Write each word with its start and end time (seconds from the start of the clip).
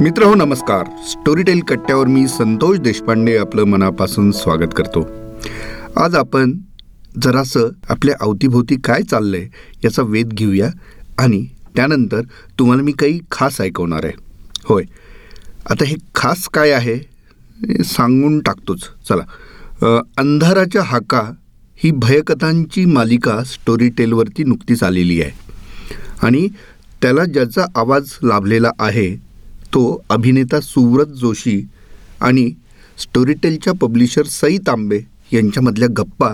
मित्र 0.00 0.22
हो 0.22 0.34
नमस्कार. 0.34 0.84
स्टोरीटेल 1.08 1.60
कट्ट्यावर 1.60 2.06
मी 2.06 2.28
संतोष 2.28 2.78
देशपांडे 2.78 3.36
आपलं 3.36 3.64
मनापासून 3.64 4.30
स्वागत 4.32 4.74
करतो. 4.76 5.06
आज 5.96 6.14
आपण 6.14 6.52
जरासं 7.22 7.68
आपल्या 7.88 8.14
अवतीभोवती 8.20 8.76
काय 8.76 9.02
चाललंय 9.02 9.48
याचा 9.84 10.02
वेध 10.02 10.28
घेऊया 10.28 10.70
आणि 11.18 11.46
त्यानंतर 11.76 12.20
तुम्हाला 12.58 12.82
मी 12.82 12.92
काही 12.92 13.20
खास 13.30 13.60
ऐकवणार 13.60 14.04
आहे. 14.04 14.12
होय. 14.64 14.84
आता 15.70 15.84
हे 15.84 15.96
खास 16.14 16.48
काय 16.48 16.70
आहे 16.70 16.94
हे 16.94 17.84
सांगून 17.84 18.40
टाकतोच. 18.40 18.80
चला. 19.08 20.02
अंधाराच्या 20.18 20.82
हाका 20.82 21.22
ही 21.76 21.90
भयकथांची 21.90 22.84
मालिका 22.84 23.42
स्टोरीटेलवरती 23.44 24.44
नुकतीच 24.44 24.82
आलेली 24.82 25.22
आहे. 25.22 25.30
आणि 26.22 26.48
त्याला 27.04 27.24
ज्याचा 27.24 27.64
आवाज 27.74 28.10
लाभलेला 28.22 28.70
आहे 28.78 29.16
तो 29.74 29.80
अभिनेता 30.10 30.60
सुव्रत 30.60 31.06
जोशी 31.06 31.60
आणि 32.20 32.50
स्टोरीटेलच्या 32.98 33.72
पब्लिशर 33.72 34.22
सई 34.22 34.58
तांबे 34.58 35.00
यांच्यामधल्या 35.32 35.88
गप्पा 35.96 36.28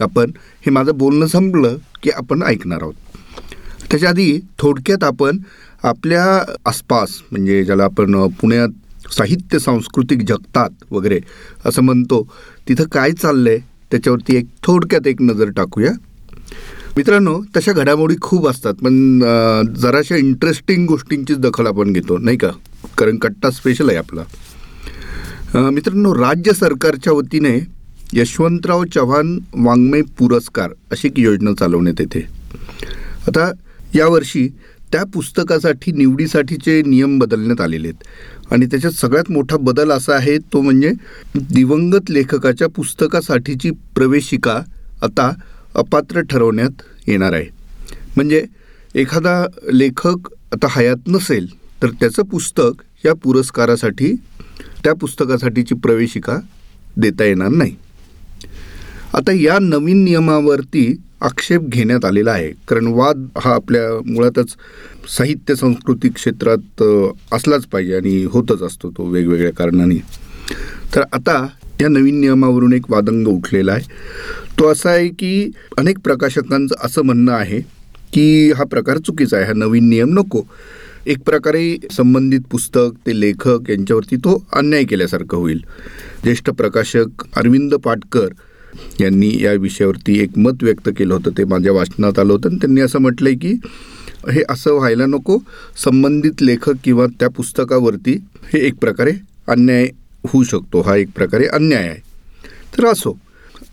आपण 0.00 0.30
हे 0.66 0.70
माझं 0.70 0.98
बोलणं 0.98 1.26
संपलं 1.26 1.76
की 2.02 2.10
आपण 2.10 2.42
ऐकणार 2.42 2.82
आहोत. 2.82 2.94
त्याच्या 3.90 4.10
आधी 4.10 4.40
थोडक्यात 4.58 5.04
आपण 5.04 5.38
आपल्या 5.82 6.24
आसपास 6.66 7.10
म्हणजे 7.30 7.64
ज्याला 7.64 7.84
आपण 7.84 8.28
पुण्यात 8.40 9.12
साहित्य 9.12 9.58
सांस्कृतिक 9.58 10.22
जगतात 10.28 10.84
वगैरे 10.90 11.20
असं 11.64 11.82
म्हणतो 11.82 12.22
तिथं 12.68 12.84
काय 12.84 13.12
चाललं 13.12 13.50
आहे 13.50 13.58
त्याच्यावरती 13.90 14.36
एक 14.36 14.46
थोडक्यात 14.62 15.06
एक 15.06 15.22
नजर 15.22 15.50
टाकूया. 15.50 15.92
मित्रांनो 16.96 17.40
तशा 17.56 17.72
घडामोडी 17.72 18.14
खूप 18.22 18.46
असतात 18.48 18.74
पण 18.82 19.18
जराशा 19.80 20.16
इंटरेस्टिंग 20.16 20.86
गोष्टींचीच 20.88 21.38
दखल 21.38 21.66
आपण 21.66 21.92
घेतो 21.92 22.16
नाही 22.18 22.36
का? 22.36 22.50
कारण 22.98 23.16
कट्टा 23.22 23.50
स्पेशल 23.50 23.88
आहे 23.88 23.98
आपला. 23.98 24.22
मित्रांनो 25.70 26.14
राज्य 26.14 26.52
सरकारच्या 26.52 27.12
वतीने 27.12 27.58
यशवंतराव 28.14 28.84
चव्हाण 28.94 29.38
वाङ्मय 29.64 30.02
पुरस्कार 30.18 30.70
अशी 30.92 31.08
एक 31.08 31.18
योजना 31.18 31.52
चालवण्यात 31.58 32.00
येते. 32.00 32.20
आता 33.28 33.50
यावर्षी 33.94 34.48
त्या 34.92 35.02
पुस्तकासाठी 35.14 35.92
निवडीसाठीचे 35.92 36.80
नियम 36.86 37.18
बदलण्यात 37.18 37.60
आलेले 37.60 37.88
आहेत. 37.88 38.52
आणि 38.52 38.66
त्याच्यात 38.66 38.92
सगळ्यात 38.92 39.30
मोठा 39.32 39.56
बदल 39.60 39.90
असा 39.90 40.14
आहे 40.14 40.36
तो 40.52 40.60
म्हणजे 40.60 40.92
दिवंगत 41.36 42.10
लेखकाच्या 42.10 42.68
पुस्तकासाठीची 42.76 43.70
प्रवेशिका 43.94 44.60
आता 45.02 45.30
अपात्र 45.76 46.20
ठरवण्यात 46.20 46.82
येणार 47.06 47.32
आहे. 47.32 47.48
म्हणजे 48.16 48.44
एखादा 48.94 49.44
लेखक 49.72 50.28
आता 50.52 50.66
हयात 50.70 51.08
नसेल 51.08 51.46
तर 51.82 51.88
त्याचं 52.00 52.22
पुस्तक 52.22 52.82
या 53.04 53.14
पुरस्कारासाठी 53.14 54.14
त्या 54.84 54.94
पुस्तकासाठीची 54.94 55.74
प्रवेशिका 55.74 56.38
देता 56.96 57.24
येणार 57.24 57.48
नाही. 57.48 57.74
आता 59.14 59.32
या 59.32 59.58
नवीन 59.60 60.04
नियमावरती 60.04 60.94
आक्षेप 61.20 61.62
घेण्यात 61.62 62.04
आलेला 62.04 62.32
आहे. 62.32 62.50
कारण 62.68 62.86
वाद 62.86 63.26
हा 63.38 63.54
आपल्या 63.54 63.82
मुळातच 64.06 64.54
साहित्य 65.16 65.54
सांस्कृतिक 65.54 66.14
क्षेत्रात 66.14 66.82
असलाच 67.32 67.64
पाहिजे 67.66 67.96
आणि 67.96 68.24
होतच 68.24 68.62
असतो 68.62 68.90
तो 68.90 69.04
वेगवेगळ्या 69.04 69.52
कारणाने. 69.52 69.98
तर 70.94 71.02
आता 71.12 71.46
या 71.80 71.88
नवीन 71.88 72.20
नियमावरून 72.20 72.72
एक 72.72 72.90
वादंग 72.90 73.26
उठलेला 73.28 73.72
आहे. 73.72 73.84
तो 74.58 74.68
असा 74.68 74.90
आहे 74.90 75.08
की 75.08 75.50
अनेक 75.78 75.98
प्रकाशकांचं 75.98 76.74
असं 76.84 77.02
म्हणणं 77.02 77.32
आहे 77.32 77.60
की 78.12 78.52
हा 78.52 78.64
प्रकार 78.64 78.98
चुकीचा 78.98 79.36
आहे 79.36 79.46
हा 79.46 79.52
नवीन 79.52 79.88
नियम 79.88 80.18
नको. 80.18 80.42
एक 81.06 81.18
प्रकारे 81.18 81.76
संबंधित 81.92 82.40
पुस्तक 82.50 82.90
ते 83.06 83.20
लेखक 83.20 83.70
यांच्यावरती 83.70 84.16
तो 84.16 84.44
अन्याय 84.52 84.84
केल्यासारखं 84.84 85.36
होईल. 85.36 85.60
ज्येष्ठ 86.24 86.50
प्रकाशक 86.50 87.24
अरविंद 87.36 87.74
पाटकर 87.74 88.28
यांनी 89.00 89.30
या 89.42 89.52
विषयावरती 89.52 90.18
एक 90.22 90.38
मत 90.38 90.62
व्यक्त 90.62 90.88
केलं 90.96 91.14
होतं 91.14 91.38
ते 91.38 91.44
माझ्या 91.44 91.72
वाचनात 91.72 92.18
आलं 92.18 92.32
होतं. 92.32 92.48
आणि 92.48 92.58
त्यांनी 92.58 92.80
असं 92.80 92.98
म्हटलं 92.98 93.28
आहे 93.28 93.38
की 93.38 93.52
हे 94.32 94.42
असं 94.48 94.72
व्हायला 94.72 95.06
नको. 95.06 95.38
संबंधित 95.84 96.42
लेखक 96.42 96.72
किंवा 96.84 97.06
त्या 97.20 97.28
पुस्तकावरती 97.30 98.12
हे 98.54 98.66
एक 98.66 98.74
प्रकारे 98.74 99.12
अन्याय 99.48 99.88
होऊ 100.28 100.42
शकतो. 100.42 100.80
हा 100.80 100.96
एक 100.96 101.08
प्रकारे 101.16 101.46
अन्याय 101.46 101.88
आहे. 101.88 102.02
तर 102.78 102.86
असो. 102.86 103.18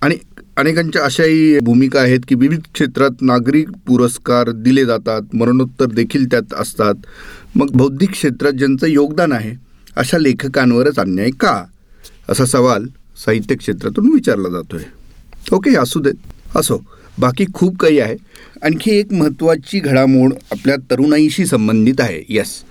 आणि 0.02 0.16
अनेकांच्या 0.58 1.04
अशाही 1.04 1.60
भूमिका 1.60 2.00
आहेत 2.00 2.20
की 2.28 2.36
विविध 2.36 2.60
क्षेत्रात 2.74 3.10
नागरिक 3.22 3.70
पुरस्कार 3.88 4.52
दिले 4.52 4.86
जातात 4.86 5.36
मरणोत्तर 5.36 5.86
देखील 5.86 6.26
त्यात 6.26 6.54
असतात. 6.54 6.94
मग 7.56 7.68
बौद्धिक 7.72 8.12
क्षेत्रात 8.12 8.52
ज्यांचं 8.52 8.88
योगदान 8.88 9.32
आहे 9.32 9.54
अशा 9.96 10.18
लेखकांवरच 10.18 11.00
अन्याय 11.00 11.30
का? 11.30 11.64
असा 12.30 12.46
सवाल 12.46 12.86
साहित्य 13.26 13.56
क्षेत्रातून 13.56 14.14
विचारला 14.14 14.50
जातोय. 14.50 14.84
ओके 15.52 15.76
असू 15.76 16.00
देत. 16.00 16.14
असो. 16.56 16.78
बाकी 17.20 17.46
खूप 17.54 17.78
काही 17.78 18.00
आहे. 18.00 18.16
आणखी 18.62 18.92
एक 18.92 19.14
महत्त्वाची 19.14 19.80
घडामोड 19.80 20.34
आपल्या 20.52 20.76
तरुणाईशी 20.76 21.46
संबंधित 21.46 21.96
आहे. 22.00 22.24
येस. 22.30 22.64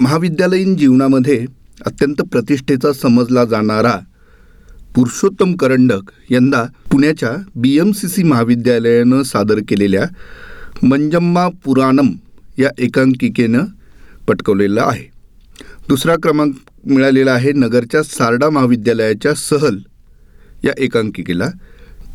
महाविद्यालयीन 0.00 0.76
जीवनामध्ये 0.76 1.46
अत्यंत 1.86 2.22
प्रतिष्ठेचा 2.22 2.92
समजला 2.92 3.44
जाणारा 3.44 3.98
पुरुषोत्तम 4.94 5.56
करंडक 5.56 6.10
यंदा 6.30 6.62
पुण्याच्या 6.92 7.30
बी 7.54 7.78
एम 7.78 7.92
सी 7.92 8.08
सी 8.08 8.22
महाविद्यालयानं 8.22 9.22
सादर 9.22 9.58
केलेल्या 9.68 10.04
मंजम्मा 10.82 11.48
पुराणम 11.48 12.08
या 12.58 12.70
एकांकिकेनं 12.78 13.64
पटकवलेला 14.28 14.82
आहे. 14.82 15.10
दुसरा 15.88 16.14
क्रमांक 16.14 16.54
मिळालेला 16.86 17.32
आहे 17.32 17.52
नगरच्या 17.52 18.02
सारडा 18.02 18.50
महाविद्यालयाच्या 18.50 19.34
सहल 19.34 19.78
या 20.64 20.72
एकांकिकेला. 20.78 21.48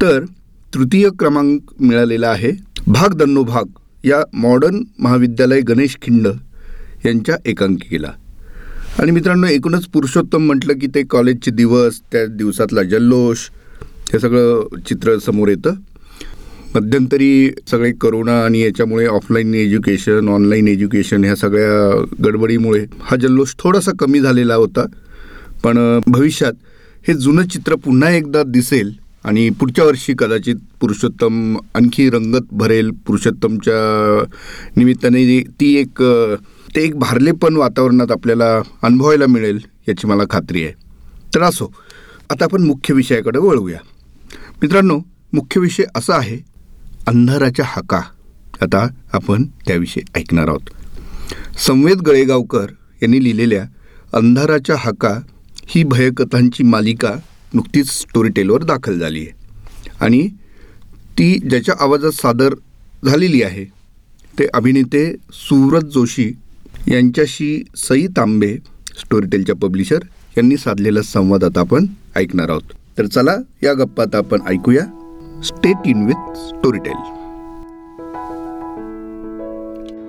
तर 0.01 0.25
तृतीय 0.73 1.09
क्रमांक 1.19 1.61
मिळालेला 1.79 2.27
आहे 2.27 2.51
भाग 2.87 3.13
दन्नो 3.13 3.43
भाग 3.43 3.63
या 4.05 4.21
मॉडर्न 4.33 4.83
महाविद्यालय 4.99 5.61
गणेश 5.61 5.97
खिंड 6.01 6.27
यांच्या 7.05 7.35
एकांकिकेला. 7.45 8.11
आणि 8.97 9.11
मित्रांनो 9.11 9.47
एकूणच 9.47 9.85
पुरुषोत्तम 9.85 10.45
म्हटलं 10.45 10.73
की 10.73 10.87
ते 10.87 11.03
कॉलेजचे 11.03 11.51
दिवस 11.51 11.99
त्या 12.11 12.25
दिवसातला 12.25 12.83
जल्लोष 12.83 13.49
हे 14.13 14.19
सगळं 14.19 14.79
चित्र 14.89 15.17
समोर 15.17 15.47
येतं. 15.47 15.73
मध्यंतरी 16.75 17.49
सगळे 17.71 17.91
करोना 18.01 18.43
आणि 18.45 18.59
याच्यामुळे 18.61 19.05
ऑफलाईन 19.05 19.53
एज्युकेशन 19.55 20.29
ऑनलाईन 20.29 20.67
एज्युकेशन 20.67 21.23
ह्या 21.23 21.35
सगळ्या 21.35 22.03
गडबडीमुळे 22.25 22.85
हा 23.01 23.15
जल्लोष 23.15 23.53
थोडासा 23.59 23.91
कमी 23.99 24.19
झालेला 24.19 24.55
होता. 24.55 24.85
पण 25.63 25.99
भविष्यात 26.07 26.53
हे 27.07 27.13
जुनं 27.13 27.47
चित्र 27.47 27.75
पुन्हा 27.75 28.09
एकदा 28.09 28.43
दिसेल 28.43 28.91
आणि 29.23 29.49
पुढच्या 29.49 29.85
वर्षी 29.85 30.13
कदाचित 30.19 30.55
पुरुषोत्तम 30.81 31.57
आणखी 31.75 32.09
रंगत 32.09 32.53
भरेल. 32.53 32.91
पुरुषोत्तमच्या 33.07 34.23
निमित्ताने 34.77 35.39
ती 35.59 35.75
एक 35.75 36.01
ते 36.75 36.81
एक 36.81 36.95
भारलेपण 36.95 37.55
वातावरणात 37.55 38.11
आपल्याला 38.11 38.61
अनुभवायला 38.81 39.25
मिळेल 39.25 39.59
याची 39.87 40.07
मला 40.07 40.23
खात्री 40.29 40.63
आहे. 40.63 40.73
तर 41.35 41.41
असो 41.41 41.73
आता 42.29 42.43
आपण 42.43 42.63
मुख्य 42.63 42.93
विषयाकडे 42.93 43.39
वळूया. 43.39 43.79
मित्रांनो 44.61 44.99
मुख्य 45.33 45.61
विषय 45.61 45.83
असा 45.95 46.15
आहे 46.17 46.37
अंधाराच्या 47.07 47.65
हाका. 47.67 48.01
आता 48.61 48.87
आपण 49.13 49.43
त्याविषयी 49.43 50.03
ऐकणार 50.15 50.47
आहोत. 50.47 50.69
संवेद 51.57 52.01
गळेगावकर 52.01 52.65
यांनी 53.01 53.23
लिहिलेल्या 53.23 53.65
अंधाराच्या 54.13 54.75
हाका 54.79 55.19
ही 55.65 55.83
भयकथांची 55.83 56.63
मालिका 56.63 57.13
नुकतीच 57.53 57.89
स्टोरीटेलवर 57.89 58.63
दाखल 58.63 58.99
झाली 58.99 59.19
आहे. 59.19 59.31
आणि 60.01 60.27
ती 61.17 61.39
ज्याच्या 61.49 61.75
आवाजात 61.79 62.11
सादर 62.11 62.53
झालेली 63.05 63.43
आहे 63.43 63.65
ते 64.39 64.47
अभिनेते 64.53 65.15
सुव्रत 65.31 65.81
जोशी 65.81 66.31
यांच्याशी 66.87 67.63
सई 67.77 68.05
तांबे 68.17 68.55
स्टोरीटेलच्या 68.99 69.55
पब्लिशर 69.55 70.03
यांनी 70.37 70.57
साधलेला 70.57 71.01
संवाद 71.01 71.43
आता 71.43 71.59
आपण 71.59 71.85
ऐकणार 72.15 72.49
आहोत. 72.49 72.61
तर 72.97 73.05
चला 73.05 73.35
या 73.63 73.73
गप्पात 73.73 74.15
आपण 74.15 74.41
ऐकूया 74.47 74.85
state 75.43 75.87
in 75.87 76.05
with 76.05 76.33
Storytel 76.37 77.17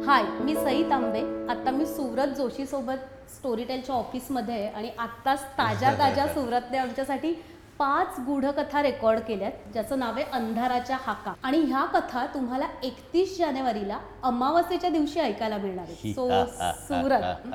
hi 0.07 0.23
मी 0.45 0.55
सई 0.55 0.83
तांबे. 0.83 1.21
आता 1.51 1.71
मी 1.71 1.85
सुव्रत 1.87 2.37
जोशी 2.37 2.65
सोबत 2.67 3.07
स्टोरीटेलच्या 3.37 3.95
ऑफिसमध्ये 3.95 4.55
आहे 4.55 4.67
आणि 4.69 4.89
आत्ताच 4.99 5.43
ताज्या 5.59 5.93
ताज्या 5.99 6.27
सुव्रतने 6.27 6.79
आमच्यासाठी 6.79 7.33
पाच 7.81 8.19
गूढकथा 8.21 8.81
रेकॉर्ड 8.83 9.21
केल्यात 9.21 9.53
ज्याचं 9.73 9.99
नाव 9.99 10.15
आहे 10.15 10.25
अंधाराच्या 10.33 10.97
हाका. 11.03 11.33
आणि 11.43 11.59
ह्या 11.61 11.85
कथा 11.85 12.25
तुम्हाला 12.27 12.67
एकतीस 12.83 13.37
जानेवारीला 13.39 13.99
अमावस्येच्या 14.23 14.91
दिवशी 14.91 15.21
ऐकायला 15.21 15.57
मिळणार 15.57 15.85
आहे. 15.85 16.13
सो 16.13 16.29
सुव्रत 16.89 17.47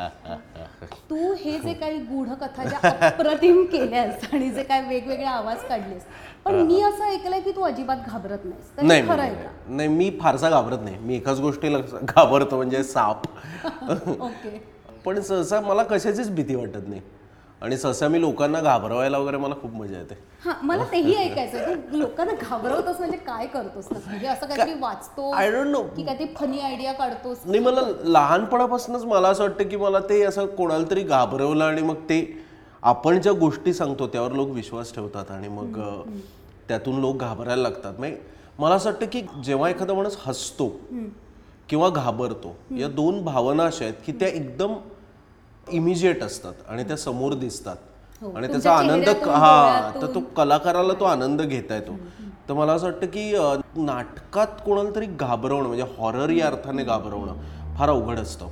तू 1.09 1.33
हे 1.33 1.57
जे 1.59 1.73
काही 1.73 1.97
गूढकथा 1.99 2.63
ज्या 2.63 2.89
अप्रतिम 3.07 3.63
केल्यास 3.65 4.33
आणि 4.33 4.49
जे 4.49 4.63
काय 4.63 4.81
वेगवेगळे 4.81 5.25
आवाज 5.25 5.63
काढलेस 5.69 6.05
पण 6.45 6.55
मी 6.61 6.81
असं 6.81 7.03
ऐकलंय 7.03 7.39
की 7.39 7.51
तू 7.51 7.61
अजिबात 7.61 7.97
घाबरत 8.07 8.45
नाही 8.77 9.01
खरं 9.07 9.21
आहे 9.21 9.31
नाही, 9.31 9.43
का? 9.43 9.49
नाही 9.67 9.89
मी 9.89 10.09
फारसा 10.21 10.49
घाबरत 10.49 10.79
नाही. 10.83 10.97
मी 10.97 11.15
एकाच 11.15 11.39
गोष्टीला 11.39 11.77
घाबरतो 12.01 12.55
म्हणजे 12.55 12.83
साप. 12.83 13.27
ओके. 14.09 14.61
पण 15.05 15.21
सहसा 15.21 15.59
मला 15.61 15.83
कशाचीच 15.83 16.29
भीती 16.31 16.55
वाटत 16.55 16.87
नाही. 16.87 17.01
आणि 17.61 17.77
सहसा 17.77 18.07
मी 18.07 18.19
लोकांना 18.21 18.59
घाबरवायला 18.61 19.17
वगैरे 19.17 19.37
मला 19.37 19.55
खूप 19.61 19.73
मजा 19.75 19.97
येते. 19.97 20.15
हा 20.45 20.53
मला 20.63 20.83
तेही 20.91 21.15
ऐकायचं 21.15 21.97
लोकांना 21.97 22.33
घाबरवतोस 22.41 22.99
म्हणजे 22.99 23.17
काय 23.17 23.45
करतोस? 23.47 23.85
ना 23.91 23.99
म्हणजे 24.05 24.27
असं 24.27 24.45
काहीतरी 24.47 24.73
वाचतो 24.79 25.29
आय 25.31 25.51
डोंट 25.51 25.67
नो 25.67 25.81
की 25.95 26.03
काहीतरी 26.03 26.27
फनी 26.37 26.59
आयडिया 26.59 26.93
काढतोस? 26.93 27.37
नाही 27.45 27.59
मला 27.59 27.81
लहानपणापासूनच 28.03 29.03
मला 29.05 29.27
असं 29.29 29.43
वाटतं 29.43 29.69
की 29.69 29.75
मला 29.77 29.99
ते 30.09 30.21
असं 30.23 30.45
कोणाला 30.55 30.89
तरी 30.91 31.03
घाबरवलं 31.03 31.63
आणि 31.65 31.81
मग 31.81 32.03
ते 32.09 32.21
आपण 32.83 33.19
ज्या 33.21 33.33
गोष्टी 33.33 33.73
सांगतो 33.73 34.07
त्यावर 34.07 34.31
लोक 34.31 34.49
विश्वास 34.51 34.93
ठेवतात 34.95 35.31
आणि 35.31 35.47
मग 35.47 35.79
त्यातून 36.67 36.99
लोक 36.99 37.17
घाबरायला 37.17 37.61
लागतात. 37.61 37.93
म्हणजे 37.99 38.17
मला 38.59 38.75
असं 38.75 38.89
वाटतं 38.89 39.05
की 39.11 39.21
जेव्हा 39.43 39.69
एखादा 39.69 39.93
माणूस 39.93 40.17
हसतो 40.25 40.67
किंवा 41.69 41.89
घाबरतो 41.89 42.55
या 42.77 42.87
दोन 42.87 43.23
भावना 43.23 43.63
अशा 43.65 43.85
आहेत 43.85 43.95
की 44.05 44.11
त्या 44.11 44.27
एकदम 44.27 44.75
इमिजिएट 45.71 46.23
असतात 46.23 46.53
आणि 46.69 46.83
त्या 46.83 46.97
समोर 46.97 47.33
दिसतात. 47.33 47.75
हो, 48.21 48.31
आणि 48.31 48.47
त्याचा 48.47 48.73
आनंद 48.73 49.09
हा 49.09 49.91
तर. 49.95 50.05
तो 50.15 50.19
कलाकाराला 50.37 50.93
तो 50.93 51.05
आनंद 51.05 51.41
घेता 51.41 51.75
येतो 51.75 51.97
तर 52.49 52.53
मला 52.53 52.73
असं 52.73 52.85
वाटतं 52.85 53.07
की 53.07 53.31
नाटकात 53.75 54.47
कोणाला 54.65 54.89
तरी 54.95 55.05
घाबरवणं 55.05 55.67
म्हणजे 55.67 55.85
हॉरर 55.97 56.29
या 56.29 56.47
अर्थाने 56.47 56.83
घाबरवणं 56.83 57.75
फार 57.77 57.89
अवघड 57.89 58.19
असतं. 58.19 58.47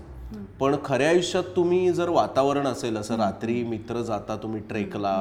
पण 0.59 0.75
खऱ्या 0.85 1.07
आयुष्यात 1.09 1.43
तुम्ही 1.55 1.91
जर 1.93 2.09
वातावरण 2.09 2.67
असेल 2.67 2.97
असं 2.97 3.15
रात्री 3.15 3.63
मित्र 3.63 4.01
जाता 4.01 4.35
तुम्ही 4.35 4.61
ट्रेकला 4.61 5.15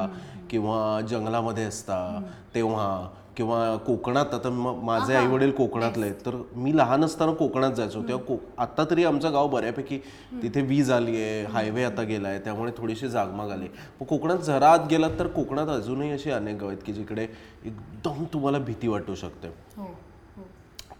किंवा 0.50 1.00
जंगलामध्ये 1.00 1.64
असता 1.64 2.20
तेव्हा 2.54 3.08
किंवा 3.36 3.76
कोकणात 3.76 4.34
आता 4.34 4.50
माझे 4.50 5.14
आई 5.14 5.26
वडील 5.26 5.50
कोकणातले 5.50 6.06
आहेत 6.06 6.24
तर 6.26 6.34
मी 6.54 6.76
लहान 6.76 7.04
असताना 7.04 7.32
कोकणात 7.32 7.72
जायचो. 7.72 8.02
तेव्हा 8.08 8.24
को 8.24 8.36
आता 8.58 8.84
तरी 8.90 9.04
आमचं 9.04 9.32
गाव 9.32 9.48
बऱ्यापैकी 9.48 9.98
तिथे 10.42 10.62
वीज 10.62 10.90
आली 10.90 11.16
आहे 11.16 11.44
हायवे 11.52 11.84
आता 11.84 12.02
गेलाय 12.02 12.38
त्यामुळे 12.38 12.72
थोडीशी 12.78 13.08
जागमाग 13.08 13.50
आली 13.50 13.68
मग 14.00 14.06
कोकणात 14.06 14.38
जरा 14.38 14.70
आत 14.72 14.86
गेलात 14.90 15.18
तर 15.18 15.26
कोकणात 15.26 15.68
अजूनही 15.68 16.10
अशी 16.10 16.30
अनेक 16.30 16.56
गाव 16.56 16.68
आहेत 16.68 16.82
की 16.86 16.92
जिकडे 16.92 17.22
एकदम 17.64 18.24
तुम्हाला 18.32 18.58
भीती 18.58 18.88
वाटू 18.88 19.14
शकते. 19.14 19.48
हो 19.76 19.82
हो. 19.82 20.42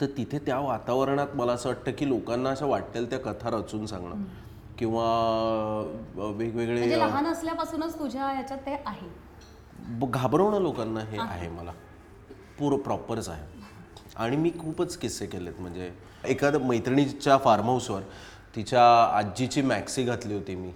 तर 0.00 0.06
तिथे 0.16 0.38
त्या 0.38 0.58
वातावरणात 0.58 1.36
मला 1.36 1.52
असं 1.52 1.68
वाटतं 1.68 1.92
की 1.98 2.08
लोकांना 2.08 2.50
अशा 2.50 2.66
वाटेल 2.66 3.10
त्या 3.10 3.18
कथा 3.20 3.50
रचून 3.50 3.86
सांगणं. 3.86 4.24
किंवा 4.78 5.04
वेगवेगळे 6.16 6.78
म्हणजे 6.78 6.98
लहान 6.98 7.26
असल्यापासूनच 7.26 7.98
तुझ्या 7.98 8.26
ह्याच्यात 8.26 8.58
ते 8.58 8.82
आहे. 8.86 9.08
घाबरवणं 10.02 10.60
लोकांना 10.60 11.00
हे 11.00 11.18
आहे 11.20 11.48
मला. 11.48 11.72
पूर 12.62 12.76
प्रॉपरच 12.78 13.28
आहे. 13.28 13.42
आणि 14.16 14.36
मी 14.36 14.50
खूपच 14.50 14.96
किस्से 14.96 15.26
केलेत. 15.26 15.52
म्हणजे 15.58 15.90
एखाद्या 16.24 16.60
मैत्रिणीच्या 16.60 17.36
फार्म 17.36 17.64
हाऊसवर 17.64 18.00
तिच्या 18.56 18.82
आजीची 19.18 19.62
मॅक्सी 19.62 20.02
घातली 20.04 20.34
होती 20.34 20.54
मी. 20.54 20.70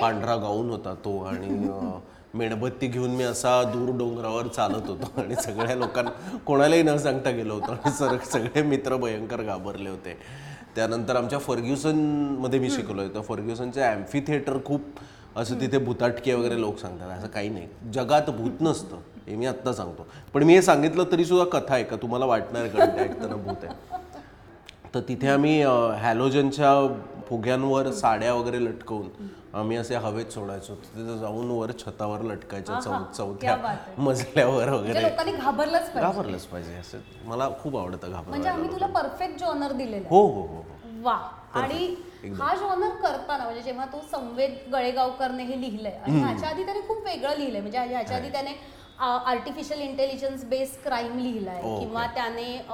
पांढरा 0.00 0.36
गाऊन 0.36 0.70
होता 0.70 0.94
तो 0.94 1.18
आणि 1.24 1.48
मेणबत्ती 2.34 2.86
घेऊन 2.86 3.10
मी 3.10 3.24
असा 3.24 3.62
दूर 3.72 3.96
डोंगरावर 3.98 4.46
चालत 4.46 4.88
होतो. 4.88 5.12
आणि 5.20 5.34
सगळ्या 5.34 5.76
लोकांना 5.76 6.38
कोणालाही 6.46 6.82
न 6.82 6.96
सांगता 6.96 7.30
गेलो 7.30 7.54
होतो. 7.54 7.72
आणि 7.72 7.90
सर 7.90 8.16
सगळे 8.32 8.62
मित्र 8.62 8.96
भयंकर 8.96 9.42
घाबरले 9.42 9.90
होते. 9.90 10.16
त्यानंतर 10.76 11.16
आमच्या 11.16 11.38
फर्ग्युसनमध्ये 11.38 12.58
मी 12.60 12.70
शिकलो 12.70 13.02
होतो 13.02 13.22
फर्ग्युसनचे 13.22 13.82
ॲम्फी 13.82 14.20
थिएटर 14.20 14.58
खूप 14.64 14.80
असं 15.36 15.60
तिथे 15.60 15.78
भूताटके 15.78 16.34
वगैरे 16.34 16.60
लोक 16.60 16.78
सांगतात. 16.78 17.18
असं 17.18 17.28
काही 17.28 17.48
नाही. 17.48 17.66
जगात 17.94 18.30
भूत 18.30 18.60
नसतं. 18.60 19.00
हे 19.28 19.36
मी 19.36 19.46
आत्ता 19.46 19.72
सांगतो. 19.72 20.06
पण 20.34 20.42
मी 20.42 20.54
हे 20.54 20.62
सांगितलं 20.62 21.04
तरी 21.12 21.24
सुद्धा 21.24 21.58
कथा 21.58 21.74
आहे 21.74 21.84
का? 21.84 21.96
तुम्हाला 21.96 22.26
वाटणार 22.26 22.66
ते 22.66 23.00
ऐकताना 23.02 23.36
भूत 23.36 23.64
आहे. 23.64 23.96
तर 24.94 25.00
तिथे 25.00 25.28
आम्ही 25.28 25.60
हॅलोजनच्या 26.00 26.72
फुग्यांवर 27.28 27.90
साड्या 27.92 28.32
वगैरे 28.34 28.64
लटकवून 28.64 29.08
आम्ही 29.54 29.76
असे 29.76 29.94
हवेत 29.94 30.32
सोडायचो. 30.32 30.74
तिथे 30.74 31.18
जाऊन 31.18 31.50
वर 31.50 31.70
छतावर 31.78 32.22
लटकायचं 32.22 32.80
चौ 32.80 32.92
चौथ्या 33.16 33.56
मजल्यावर 33.98 34.68
म्हणजे 34.70 34.90
वगैरे. 34.90 35.32
घाबरलंच 35.32 35.90
पाहिजे. 35.90 36.00
घाबरलंच 36.00 36.44
पाहिजे. 36.44 36.74
असं 36.74 36.98
मला 37.24 37.48
खूप 37.62 37.76
आवडतं 37.76 38.10
म्हणजे 38.28 38.72
तुला 38.72 38.86
परफेक्ट 38.86 39.38
जॉनर. 39.40 39.72
हो 40.10 40.20
हो 40.20 40.40
हो 40.40 40.46
हो. 40.46 40.64
वा. 41.02 41.16
आणि 41.54 41.84
हा 42.38 42.54
जॉनर 42.56 42.94
करताना 43.02 43.44
म्हणजे 43.44 43.62
जेव्हा 43.62 43.84
तू 43.84 43.98
संवेद 44.10 44.54
गळेगावकरने 44.72 45.44
हे 45.44 45.60
लिहिलंय 45.60 45.92
आणि 45.92 46.20
ह्याच्या 46.20 46.48
आधी 46.48 46.64
त्याने 46.64 46.80
खूप 46.80 47.04
वेगळं 47.04 47.36
लिहिलंय. 47.36 47.60
म्हणजे 47.60 47.78
ह्याच्या 47.78 48.16
आधी 48.16 48.28
त्याने 48.28 48.54
आर्टिफिशियल 48.98 49.80
इंटेलिजन्स 49.80 50.44
बेस्ड 50.44 50.82
क्राईम 50.82 51.18
लिहिलाय. 51.18 51.60
Okay. 51.62 51.78
किंवा 51.78 52.06
त्याने 52.06 52.66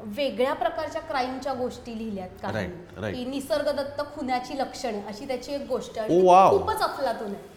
वेगळ्या 0.00 0.52
प्रकारच्या 0.54 1.00
क्राईमच्या 1.02 1.52
गोष्टी 1.54 1.98
लिहिल्यात 1.98 2.28
काही. 2.42 2.68
की 3.12 3.24
निसर्गदत्त 3.24 4.00
खुन्याची 4.14 4.58
लक्षणे 4.58 5.02
अशी 5.08 5.26
त्याची 5.26 5.54
एक 5.54 5.66
गोष्ट 5.68 5.98
आहे. 5.98 6.18
आणि 6.18 6.28
Oh. 6.28 6.50
खूपच 6.50 6.82
अफलातून 6.82 7.34
आहे. 7.34 7.54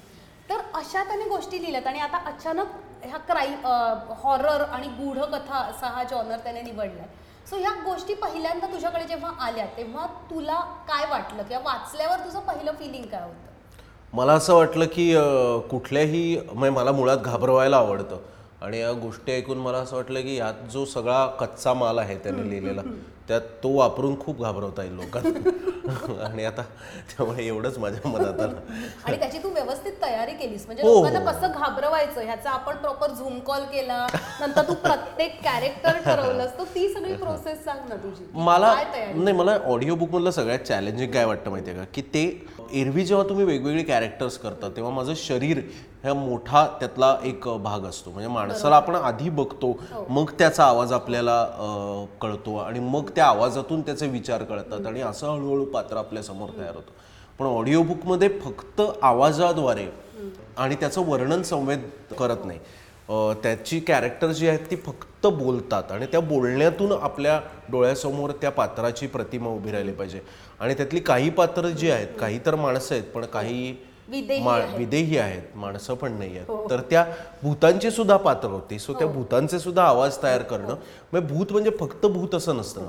तर 0.49 0.61
अशा 0.73 1.03
त्याने 1.03 1.25
गोष्टी 1.25 1.61
लिहिल्यात 1.61 1.87
आणि 1.87 1.99
आता 1.99 2.17
अचानक 2.17 2.67
ह्या 3.03 3.17
क्राईम 3.17 3.65
हॉरर 4.23 4.61
आणि 4.61 4.87
गूढ 4.87 5.17
कथा 5.17 5.57
असा 5.57 5.87
हा 5.87 6.03
जॉनर 6.03 6.37
त्याने 6.37 6.61
निवडलाय. 6.61 7.07
सो 7.49 7.57
ह्या 7.57 7.71
गोष्टी 7.85 8.13
पहिल्यांदा 8.13 8.67
तुझ्याकडे 8.67 9.03
जेव्हा 9.03 9.31
आल्या 9.45 9.65
तेव्हा 9.77 10.05
तुला 10.29 10.59
काय 10.87 11.05
वाटलं? 11.09 11.43
किंवा 11.43 11.61
वाचल्यावर 11.65 12.25
तुझं 12.25 12.39
पहिलं 12.39 12.71
फिलिंग 12.71 13.05
काय 13.05 13.21
होतं? 13.21 13.47
मला 14.13 14.33
असं 14.33 14.53
वाटलं 14.53 14.85
की 14.85 15.13
कुठल्याही 15.69 16.37
म्हणजे 16.53 16.69
मला 16.69 16.91
मुळात 16.91 17.17
घाबरवायला 17.17 17.77
आवडतं. 17.77 18.17
आणि 18.61 18.79
या 18.79 18.91
गोष्टी 18.91 19.31
ऐकून 19.31 19.57
मला 19.57 19.77
असं 19.77 19.95
वाटलं 19.95 20.21
की 20.21 20.35
यात 20.35 20.53
जो 20.71 20.83
सगळा 20.85 21.25
कच्चा 21.39 21.73
माल 21.73 21.99
आहे 21.99 22.17
त्याने 22.17 22.49
लिहिलेला 22.49 22.81
त्यात 23.27 23.41
तो 23.63 23.69
वापरून 23.73 24.19
खूप 24.19 24.41
घाबरवता 24.41 24.83
येईल 24.83 24.93
लोकांना. 24.95 25.49
आणि 26.25 26.45
आता 26.45 26.61
त्यामुळे 27.09 27.45
एवढंच 27.47 27.77
माझ्या 27.77 28.09
मनात 28.09 28.39
आलं. 28.39 28.55
आणि 29.05 29.17
त्याची 29.19 29.37
तू 29.37 29.49
व्यवस्थित 29.49 29.93
तयारी 30.01 30.31
केलीस. 30.31 30.65
म्हणजे 30.65 30.83
हो, 30.83 30.93
लोकांना 30.93 31.19
हो. 31.19 31.25
कसं 31.25 31.51
घाबरवायचं? 31.51 32.21
ह्याचा 32.21 32.49
आपण 32.49 32.77
प्रॉपर 32.77 33.11
झूम 33.11 33.39
कॉल 33.39 33.63
केला 33.63 34.05
नंतर 34.41 34.67
तू 34.67 34.73
प्रत्येक 34.73 35.39
कॅरेक्टर 35.43 35.99
ठरवलंस. 36.05 36.57
तर 36.57 36.63
ती 36.75 36.87
सगळी 36.93 37.13
प्रोसेस 37.13 37.63
सांग 37.63 37.89
ना 37.89 37.95
तुझी. 37.95 38.25
मला 38.33 38.73
नाही 38.95 39.31
मला 39.31 39.57
ऑडिओ 39.65 39.95
बुकमधलं 39.95 40.31
सगळ्यात 40.31 40.59
चॅलेंजिंग 40.59 41.11
काय 41.11 41.25
वाटतं 41.25 41.51
माहितीये 41.51 41.77
का? 41.77 41.83
की 41.93 42.01
ते 42.13 42.25
एरवी 42.73 43.05
जेव्हा 43.05 43.27
तुम्ही 43.29 43.45
वेगवेगळे 43.45 43.83
कॅरेक्टर्स 43.83 44.37
करता 44.37 44.69
तेव्हा 44.75 44.91
माझं 44.93 45.13
शरीर 45.17 45.59
हा 46.03 46.13
मोठा 46.13 46.65
त्यातला 46.79 47.15
एक 47.23 47.47
भाग 47.63 47.85
असतो. 47.85 48.11
म्हणजे 48.11 48.29
माणसाला 48.29 48.75
आपण 48.75 48.95
आधी 48.95 49.29
बघतो 49.29 49.77
मग 50.09 50.31
त्याचा 50.39 50.63
आवाज 50.63 50.93
आपल्याला 50.93 51.43
कळतो 52.21 52.55
आणि 52.57 52.79
मग 52.79 53.09
त्या 53.15 53.25
आवाजातून 53.25 53.81
त्याचे 53.81 54.07
विचार 54.07 54.43
कळतात 54.43 54.85
आणि 54.87 55.01
असं 55.01 55.27
हळूहळू 55.27 55.65
पात्र 55.65 55.97
आपल्यासमोर 55.97 56.49
तयार 56.57 56.75
होतं. 56.75 56.91
पण 57.39 57.45
ऑडिओ 57.47 57.81
बुकमध्ये 57.83 58.29
फक्त 58.39 58.81
आवाजाद्वारे 59.01 59.87
आणि 60.57 60.75
त्याचं 60.75 61.05
वर्णन 61.07 61.41
संवेद 61.43 61.89
करत 62.19 62.45
नाही. 62.45 62.59
त्याची 63.11 63.79
कॅरेक्टर 63.79 64.27
जी 64.27 64.47
आहेत 64.47 64.59
ती 64.71 64.75
फक्त 64.75 65.27
बोलतात 65.27 65.83
आणि 65.91 66.05
त्या 66.05 66.19
बोलण्यातून 66.19 66.91
आपल्या 66.91 67.41
डोळ्यासमोर 67.71 68.29
त्या 68.29 68.49
पात्राची 68.49 69.07
प्रतिमा 69.07 69.49
उभी 69.49 69.71
राहिली 69.71 69.91
पाहिजे. 69.91 70.21
आणि 70.59 70.73
त्यातली 70.73 70.99
काही 70.99 71.29
पात्र 71.29 71.69
जी 71.69 71.91
आहेत 71.91 72.07
काही 72.19 72.39
तर 72.45 72.55
माणसं 72.55 72.95
आहेत 72.95 73.05
पण 73.05 73.25
काही 73.25 73.75
विदेही 74.09 74.43
मा- 74.43 74.59
आहेत. 74.59 74.77
विदेही 74.77 75.17
आहेत 75.17 75.57
माणसं 75.57 75.93
पण 75.93 76.11
नाही 76.11 76.37
आहेत. 76.37 76.69
तर 76.69 76.81
त्या 76.89 77.05
भूतांची 77.43 77.91
सुद्धा 77.91 78.17
पात्र 78.17 78.47
होती. 78.47 78.79
सो 78.79 78.93
त्या 78.93 79.07
भूतांचे 79.07 79.59
सुद्धा 79.59 79.83
आवाज 79.83 80.17
तयार 80.23 80.41
करणं. 80.41 80.75
म्हणजे 81.11 81.35
भूत 81.35 81.45
म्हणजे 81.51 81.69
फक्त 81.69 82.05
भूत 82.05 82.35
असं 82.35 82.57
नसतं 82.57 82.81
ना. 82.81 82.87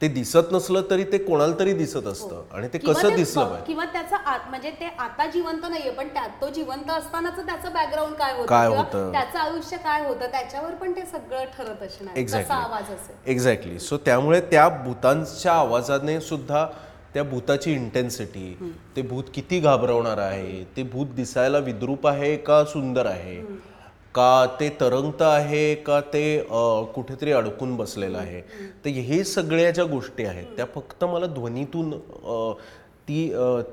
ते 0.00 0.08
दिसत 0.08 0.48
नसलं 0.52 0.82
तरी 0.90 1.04
ते 1.04 1.18
कोणाला 1.18 1.54
तरी 1.58 1.72
दिसत 1.72 2.06
असतं. 2.06 2.42
आणि 2.52 2.68
ते 2.68 2.78
कसं 2.78 3.14
दिसलं 3.16 3.44
पाहिजे 3.44 3.64
किंवा 3.66 3.84
त्याचा 3.84 4.16
आ- 4.16 4.36
म्हणजे 4.50 4.70
ते 4.70 4.86
आता 4.98 5.26
जिवंत 5.26 5.64
नाहीये 5.70 5.90
पण 5.90 6.08
त्यात 6.08 6.28
तो 6.40 6.48
जिवंत 6.48 6.90
असतानाच 6.90 7.36
त्याचं 7.36 7.72
बॅकग्राऊंड 7.72 8.14
काय 8.14 8.32
होतं? 8.32 8.46
काय 8.46 8.68
किंवा 8.68 8.82
होतं? 8.82 9.10
त्याचं 9.12 9.38
आयुष्य 9.38 9.76
काय 9.76 10.06
होतं? 10.06 10.26
त्याच्यावर 10.26 10.74
पण 10.74 10.92
ते 10.92 11.04
सगळं 11.06 11.44
ठरत 11.58 11.82
असणार. 11.82 12.16
आवाज 12.54 12.82
असेल. 12.82 12.96
एक्झॅक्टली 12.96 13.32
एक्झॅक्टली 13.32 13.78
सो 13.78 13.96
त्यामुळे 13.96 14.40
त्या 14.40 14.68
भूतांच्या 14.68 15.52
आवाजाने 15.52 16.20
सुद्धा 16.20 16.66
त्या 17.14 17.22
भूताची 17.22 17.72
इंटेन्सिटी 17.72 18.72
ते 18.96 19.02
भूत 19.02 19.24
किती 19.34 19.60
घाबरवणार 19.60 20.18
आहे? 20.18 20.64
ते 20.76 20.82
भूत 20.82 21.06
दिसायला 21.06 21.58
विद्रूप 21.58 22.06
आहे 22.06 22.36
का 22.36 22.64
सुंदर 22.64 23.06
आहे? 23.06 23.36
का 24.14 24.46
ते 24.60 24.68
तरंगत 24.80 25.22
आहे 25.22 25.74
का 25.86 26.00
ते 26.12 26.22
कुठेतरी 26.94 27.32
अडकून 27.32 27.76
बसलेलं 27.76 28.18
आहे? 28.18 28.40
तर 28.84 28.88
हे 28.88 29.22
सगळ्या 29.24 29.70
ज्या 29.70 29.84
गोष्टी 29.84 30.24
आहेत 30.24 30.46
त्या 30.56 30.66
फक्त 30.74 31.04
मला 31.04 31.26
ध्वनीतून 31.26 31.90
ती 33.08 33.28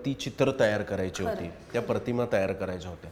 ती 0.05 0.13
चित्र 0.13 0.51
तयार 0.59 0.81
करायची 0.81 1.23
होती 1.23 1.49
त्या 1.73 1.81
प्रतिमा 1.81 2.25
तयार 2.33 2.51
करायच्या 2.53 2.89
होत्या. 2.89 3.11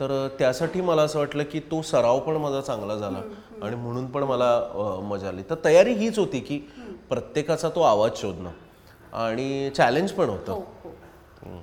तर 0.00 0.26
त्यासाठी 0.38 0.80
मला 0.80 1.02
असं 1.02 1.18
वाटलं 1.18 1.44
की 1.52 1.60
तो 1.70 1.80
सराव 1.82 2.18
पण 2.20 2.36
माझा 2.36 2.60
चांगला 2.60 2.94
झाला 2.96 3.20
आणि 3.62 3.76
म्हणून 3.76 4.06
पण 4.10 4.22
मला 4.22 5.00
मजा 5.08 5.28
आली. 5.28 5.42
तर 5.50 5.54
तयारी 5.64 5.92
हीच 5.94 6.18
होती 6.18 6.40
की 6.40 6.58
प्रत्येकाचा 7.08 7.68
तो 7.74 7.80
आवाज 7.82 8.16
शोधणं 8.20 8.50
आणि 9.16 9.70
चॅलेंज 9.76 10.12
पण 10.12 10.28
हो 10.28 10.32
होतं 10.32 10.52
हो 11.42 11.60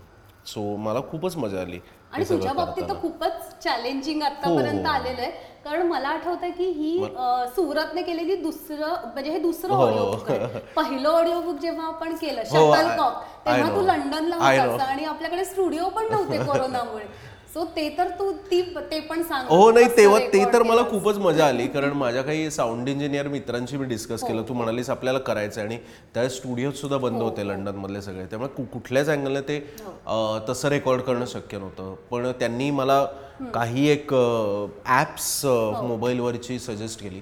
सो 0.47 0.61
मला 0.77 0.99
खूपच 1.11 1.35
मजा 1.37 1.61
आली. 1.61 1.79
आणि 2.13 2.23
हे 2.23 2.29
तुझ्या 2.29 2.53
बाबतीत 2.53 2.83
तर. 2.83 2.93
खूपच 3.01 3.53
चॅलेंजिंग 3.63 4.21
आतापर्यंत 4.23 4.85
हो. 4.87 4.91
आलेलं 4.93 5.21
आहे 5.21 5.31
कारण 5.65 5.81
मला 5.87 6.07
आठवतंय 6.09 6.51
की 6.51 6.65
ही 6.67 6.97
सुरतने 7.55 8.01
केलेली 8.01 8.35
दुसरं 8.37 8.93
म्हणजे 9.05 9.31
हे 9.31 9.39
दुसरं 9.39 9.73
हो. 9.73 9.83
ऑडिओ 9.83 10.05
बुक 10.07 10.29
आहे 10.31 10.59
पहिलं 10.75 11.09
ऑडिओ 11.09 11.39
बुक 11.41 11.59
जेव्हा 11.59 11.87
आपण 11.87 12.15
केलं 12.15 12.41
हो, 12.41 12.73
शटल 12.73 12.87
कॉक 12.97 13.21
तेव्हा. 13.45 13.69
तू 13.75 13.81
लंडनला. 13.83 14.35
होतास 14.37 14.87
आणि 14.87 15.05
आपल्याकडे 15.05 15.45
स्टुडिओ 15.45 15.89
पण 15.89 16.11
नव्हते 16.11 16.37
कोरोनामुळे 16.47 17.05
सो 17.53 17.63
ते 17.75 17.87
तर 17.97 18.09
तू 18.19 18.31
ती 18.51 18.61
ते 18.91 18.99
पण 18.99 19.21
सांग. 19.23 19.47
हो 19.49 19.71
नाही 19.71 19.85
तेव्हा 19.97 20.19
ते 20.33 20.43
तर 20.53 20.63
मला? 20.63 20.81
खूपच 20.89 21.17
मजा 21.17 21.47
आली 21.47 21.67
कारण 21.67 21.93
माझ्या 21.93 22.21
काही 22.21 22.49
साऊंड 22.51 22.89
इंजिनियर 22.89 23.27
मित्रांशी 23.27 23.77
मी 23.77 23.85
डिस्कस 23.85 24.23
केलं. 24.23 24.43
तू 24.49 24.53
म्हणालीस 24.53 24.89
आपल्याला 24.89 25.19
करायचं 25.19 25.61
आहे. 25.61 25.67
आणि 25.69 25.77
त्या 26.13 26.27
स्टुडिओ 26.29 26.71
सुद्धा 26.71 26.97
बंद 26.97 27.21
होते 27.21 27.47
लंडन 27.47 27.75
मधले 27.75 28.01
सगळे. 28.01 28.25
त्यामुळे 28.25 28.63
कुठल्याच 28.73 29.09
अँगलने 29.09 29.41
ते 29.41 29.57
अं, 29.57 30.39
तसं 30.49 30.69
रेकॉर्ड 30.69 31.01
करणं 31.01 31.25
शक्य 31.25 31.57
नव्हतं. 31.57 31.93
पण 32.11 32.31
त्यांनी 32.39 32.69
मला 32.71 33.05
काही 33.53 33.87
एक 33.89 34.13
ॲप्स 34.85 35.45
मोबाईलवरची 35.83 36.59
सजेस्ट 36.59 37.01
केली. 37.03 37.21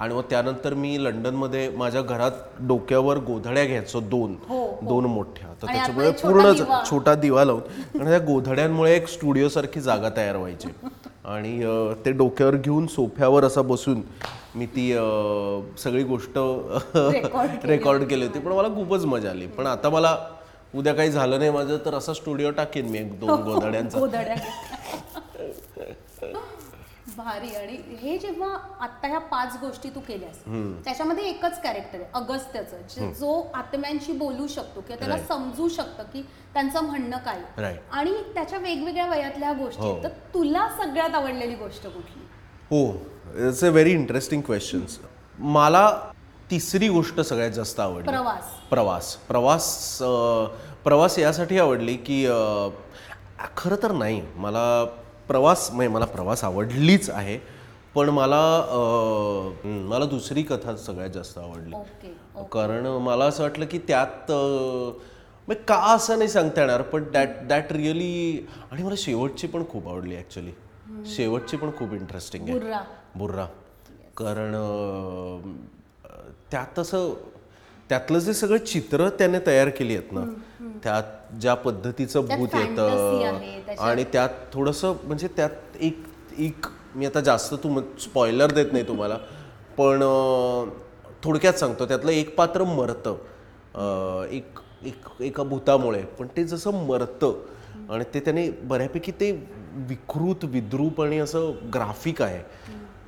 आणि 0.00 0.14
मग 0.14 0.22
त्यानंतर 0.30 0.74
मी 0.74 0.96
लंडनमध्ये 1.04 1.68
माझ्या 1.70 2.02
घरात 2.02 2.32
डोक्यावर 2.60 3.18
गोधड्या 3.18 3.64
घ्यायचो 3.64 4.00
दोन. 4.00 4.34
दोन 4.82 5.04
मोठ्या. 5.04 5.48
तर 5.62 5.66
आणि 5.68 5.76
त्याच्यामुळे 5.76 6.06
आतमध्ये 6.06 6.22
छोटा 6.22 6.42
पूर्ण 6.42 6.52
दिवा. 6.56 6.82
छोटा 6.90 7.14
दिवा 7.14 7.44
लावून 7.44 8.00
आणि 8.00 8.10
त्या 8.10 8.18
गोधड्यांमुळे 8.18 8.94
एक 8.96 9.08
स्टुडिओ 9.08 9.48
सारखी 9.48 9.80
जागा 9.80 10.08
तयार 10.16 10.36
व्हायची. 10.36 10.68
आणि 11.24 11.62
अ, 11.64 11.92
ते 12.04 12.12
डोक्यावर 12.12 12.56
घेऊन 12.56 12.86
सोफ्यावर 12.86 13.44
असा 13.44 13.62
बसून 13.62 14.00
मी 14.54 14.66
ती 14.66 14.90
अ, 14.92 15.02
सगळी 15.78 16.02
गोष्ट 16.04 16.38
रेकॉर्ड 17.64 18.04
केली 18.04 18.26
होती. 18.26 18.38
पण 18.38 18.52
मला 18.52 18.68
खूपच 18.68 19.04
मजा 19.04 19.30
आली. 19.30 19.46
पण 19.46 19.66
आता 19.66 19.90
मला 19.90 20.16
उद्या 20.74 20.92
काही 20.94 21.10
झालं 21.10 21.38
नाही 21.38 21.50
माझं 21.50 21.76
तर 21.84 21.94
असा 21.94 22.12
स्टुडिओ 22.12 22.50
टाकेन 22.50 22.88
मी 22.88 22.98
एक 22.98 23.18
दोन 23.20 23.30
गोधड्यांचा. 23.44 23.98
गोधड्या. 23.98 24.34
भारी 27.16 27.54
आणि 27.54 27.76
हे 27.96 28.16
जेव्हा 28.18 28.48
आता 28.80 29.08
ह्या 29.08 29.18
पाच 29.18 29.56
गोष्टी 29.60 29.88
तू 29.88 30.00
केल्यास 30.00 30.36
त्याच्यामध्ये 30.84 31.24
एकच 31.24 31.60
कॅरेक्टर 31.62 32.00
आहे 32.00 32.08
अगस्त्याचं 32.14 32.76
जे- 32.90 33.12
जो 33.14 33.32
आत्म्यांशी 33.54 34.12
बोलू 34.12 34.46
शकतो 34.46 34.80
किंवा 34.80 34.98
त्याला 34.98 35.14
Right. 35.14 35.28
समजू 35.28 35.68
शकतं 35.68 36.02
की 36.02 36.22
त्यांचं 36.54 36.84
म्हणणं 36.84 37.16
काय 37.18 37.36
आहे. 37.36 37.62
Right. 37.62 37.80
आणि 37.90 38.12
त्याच्या 38.34 38.58
वेगवेगळ्या 38.58 39.06
वयातल्या 39.06 39.52
गोष्टी 39.52 39.82
आहेत. 39.82 39.94
हो. 39.96 40.02
तर 40.02 40.08
तुला 40.34 40.68
सगळ्यात 40.78 41.14
आवडलेली 41.14 41.54
गोष्ट 41.54 41.86
कुठली 41.86 42.26
हो 42.70 42.86
it's 43.48 43.64
a 43.64 43.68
very 43.68 43.92
interesting 43.92 44.42
questions 44.42 44.98
मला 45.38 45.88
तिसरी 46.50 46.88
गोष्ट 46.88 47.20
सगळ्यात 47.20 47.50
जास्त 47.50 47.80
आवडली 47.80 48.08
प्रवास 48.08 48.44
प्रवास 48.70 49.14
प्रवास 49.28 49.98
अ, 50.02 50.06
प्रवास 50.84 51.18
यासाठी 51.18 51.58
आवडली 51.58 51.96
की 51.96 52.24
अ, 52.26 52.68
खरं 53.56 53.76
तर 53.82 53.92
नाही 53.92 54.22
मला 54.36 54.64
प्रवास 55.30 55.70
म्हणजे 55.72 55.88
मला 55.88 56.04
प्रवास 56.04 56.44
आवडलीच 56.44 57.10
आहे. 57.10 57.38
पण 57.94 58.08
मला 58.08 58.40
अ, 58.70 58.78
मला 59.64 60.04
दुसरी 60.04 60.42
कथा 60.42 60.76
सगळ्यात 60.76 61.10
जास्त 61.10 61.38
आवडली. 61.38 61.74
कारण 62.52 62.86
मला 62.86 63.24
असं 63.24 63.42
वाटलं 63.42 63.66
की 63.66 63.78
त्यात 63.78 64.30
अ, 64.30 64.34
म्हणजे 65.48 65.62
का 65.64 65.76
असं 65.94 66.18
नाही 66.18 66.30
सांगता 66.30 66.60
येणार 66.60 66.82
पण 66.82 67.04
दॅट 67.12 67.28
दॅट 67.48 67.72
रिअली 67.72 68.46
आणि 68.70 68.82
मला 68.82 68.94
शेवटची 68.98 69.46
पण 69.46 69.62
खूप 69.70 69.88
आवडली 69.88 70.16
ॲक्च्युली 70.16 70.52
शेवटची 71.06 71.56
पण 71.56 71.70
खूप 71.78 71.92
इंटरेस्टिंग 71.92 72.48
आहे. 72.48 72.58
बुर्रा. 72.58 72.80
बुर्रा. 73.16 73.46
कारण 74.16 74.54
अं, 74.54 75.52
त्यात 76.50 76.78
असं 76.78 77.12
त्यातलं 77.90 78.18
जे 78.18 78.34
सगळं 78.34 78.56
चित्र 78.56 79.08
त्याने 79.08 79.38
तयार 79.46 79.68
केली 79.68 79.96
आहेत 79.96 80.12
ना 80.12 80.24
त्यात 80.84 81.02
ज्या 81.40 81.54
पद्धतीचं 81.54 82.26
भूत 82.26 82.54
येतं 82.54 82.88
आणि 83.80 84.04
त्यात 84.12 84.28
थोडंसं 84.52 84.94
म्हणजे 85.04 85.28
त्यात 85.36 85.76
एक 85.80 86.02
एक 86.38 86.66
मी 86.94 87.06
आता 87.06 87.20
जास्त 87.20 87.54
तू 87.54 87.80
स्पॉइलर 88.00 88.50
देत 88.50 88.72
नाही 88.72 88.88
तुम्हाला 88.88 89.16
पण 89.78 90.02
थोडक्यात 91.24 91.54
सांगतो 91.54 91.86
त्यातलं 91.86 92.10
एक 92.10 92.34
पात्र 92.36 92.64
मरतं. 92.64 93.16
एक 94.30 94.58
एक 94.86 95.22
एका 95.22 95.42
भूतामुळे 95.42 96.02
पण 96.18 96.26
ते 96.36 96.44
जसं 96.44 96.84
मरतं 96.86 97.32
आणि 97.92 98.04
ते 98.14 98.20
त्याने 98.20 98.50
बऱ्यापैकी 98.50 99.12
ते 99.12 99.30
विकृत 99.88 100.44
विद्रूप 100.44 101.00
आणि 101.02 101.18
असं 101.18 101.52
ग्राफिक 101.74 102.22
आहे. 102.22 102.42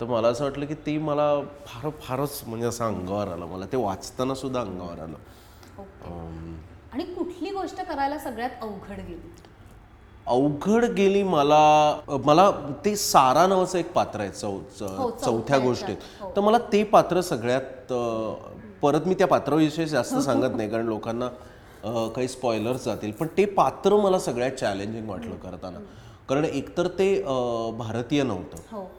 तर 0.02 0.06
मला 0.06 0.28
असं 0.28 0.44
वाटलं 0.44 0.66
की 0.66 0.74
ते 0.74 0.98
मला 0.98 1.40
फार 1.66 1.90
फारच 2.00 2.42
म्हणजे 2.46 2.66
असं 2.66 2.84
अंगावर 2.84 3.28
आलं. 3.28 3.46
मला 3.46 3.66
ते 3.66 3.76
वाचताना 3.76 4.34
सुद्धा 4.34 4.60
अंगावर 4.60 4.98
आलं. 4.98 5.16
आणि 6.92 7.04
कुठली 7.04 7.50
गोष्ट 7.50 7.80
करायला 7.80 8.18
सगळ्यात 8.18 8.50
अवघड 8.60 8.96
गेली? 8.96 9.30
अवघड 10.26 10.84
गेली 10.84 11.22
मला 11.22 11.98
मला 12.24 12.50
ते 12.84 12.96
सारा 12.96 13.46
नावाचं 13.46 13.78
एक 13.78 13.92
पात्र 13.92 14.20
आहे 14.20 14.30
चौ 14.30 14.50
हो, 14.50 15.10
चौथ्या 15.10 15.58
गोष्टीत. 15.58 15.96
हो. 16.20 16.32
तर 16.36 16.40
मला 16.40 16.58
ते 16.58 16.84
पात्र 16.84 17.20
सगळ्यात 17.20 17.92
अं, 17.92 18.34
परत 18.82 19.00
मी 19.06 19.14
त्या 19.14 19.26
पात्राविषयी 19.26 19.86
जास्त 19.86 20.14
सांगत 20.18 20.56
नाही 20.56 20.70
कारण 20.70 20.84
लोकांना 20.84 21.26
अं, 21.84 22.08
काही 22.08 22.28
स्पॉयलर्स 22.28 22.84
जातील. 22.84 23.12
पण 23.12 23.26
ते 23.36 23.44
पात्र 23.44 23.96
मला 23.96 24.18
सगळ्यात 24.18 24.50
चॅलेंजिंग 24.50 25.08
वाटलं 25.08 25.36
करताना. 25.36 25.78
कारण 26.28 26.44
एकतर 26.44 26.88
ते 26.88 27.22
अं, 27.22 27.78
भारतीय 27.78 28.22
नव्हतं. 28.22 28.76
हो. 28.76 28.90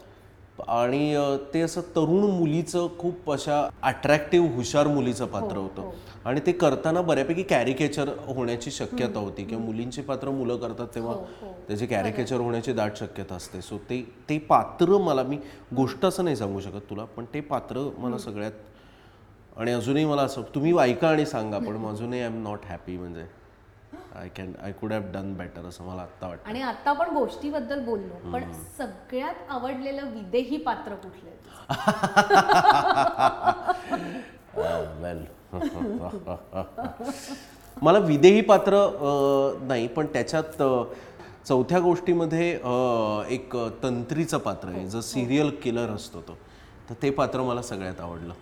आणि 0.59 1.15
ते 1.53 1.61
असं 1.61 1.81
तरुण 1.95 2.29
मुलीचं 2.31 2.87
खूप 2.99 3.31
अशा 3.31 3.67
अट्रॅक्टिव्ह 3.83 4.55
हुशार 4.55 4.87
मुलीचं 4.87 5.25
पात्र 5.25 5.57
होतं. 5.57 5.89
आणि 6.25 6.41
ते 6.45 6.51
करताना 6.51 7.01
बऱ्यापैकी 7.01 7.43
कॅरिकेचर 7.43 8.09
होण्याची 8.27 8.71
शक्यता 8.71 9.19
होती. 9.19 9.43
किंवा 9.43 9.63
मुलींची 9.65 10.01
पात्र 10.01 10.29
मुलं 10.29 10.57
करतात 10.57 10.87
तेव्हा 10.95 11.15
त्याचे 11.67 11.85
कॅरिकेचर 11.85 12.39
होण्याची 12.39 12.73
दाट 12.73 12.97
शक्यता 12.97 13.35
असते. 13.35 13.61
सो 13.61 13.77
ते 13.89 14.01
ते 14.29 14.37
पात्र 14.49 14.97
मला 14.97 15.23
मी 15.23 15.37
गोष्ट 15.75 16.05
असं 16.05 16.23
नाही 16.23 16.35
सांगू 16.35 16.59
शकत 16.59 16.89
तुला 16.89 17.05
पण 17.15 17.25
ते 17.33 17.41
पात्र 17.41 17.89
मला 17.97 18.17
सगळ्यात 18.17 19.59
आणि 19.59 19.71
अजूनही 19.71 20.05
मला 20.05 20.21
असं 20.21 20.41
तुम्ही 20.55 20.77
ऐका 20.79 21.09
आणि 21.09 21.25
सांगा 21.25 21.57
पण 21.59 21.85
अजूनही 21.87 22.19
आय 22.19 22.25
एम 22.25 22.41
नॉट 22.43 22.65
हॅपी 22.65 22.97
म्हणजे. 22.97 23.25
I 24.13 24.29
can 24.29 24.53
I 24.63 24.71
could 24.71 24.93
have 24.93 25.01
done 25.13 25.33
better 25.33 25.65
असं 25.65 25.83
मला 25.83 26.01
आत्ता 26.01 26.27
वाटतं. 26.27 26.49
आणि 26.49 26.61
आता 26.61 26.89
आपण 26.89 27.13
गोष्टीबद्दल 27.13 27.79
बोललो 27.79 28.31
पण 28.31 28.43
सगळ्यात 28.77 29.33
आवडलेलं 29.49 30.11
विदेही 30.11 30.57
पात्र 30.57 30.95
कुठलं 30.95 31.29
वेल 35.01 35.25
मला 37.81 37.99
विदेही 37.99 38.41
पात्र 38.41 38.75
अ, 38.75 39.57
नाही 39.67 39.87
पण 39.87 40.05
त्याच्यात 40.05 40.61
अ, 40.61 40.83
चौथ्या 41.45 41.79
गोष्टीमध्ये 41.79 42.55
अ, 42.55 43.23
एक 43.29 43.57
तंत्रीचं 43.83 44.37
पात्र 44.37 44.69
आहे 44.69 44.87
जो 44.87 45.01
सिरियल 45.01 45.49
किलर 45.63 45.89
असतो 45.89 46.21
तो. 46.21 46.37
तर 46.89 46.93
ते 47.01 47.09
पात्र 47.09 47.41
मला 47.41 47.61
सगळ्यात 47.61 48.01
आवडलं. 48.01 48.33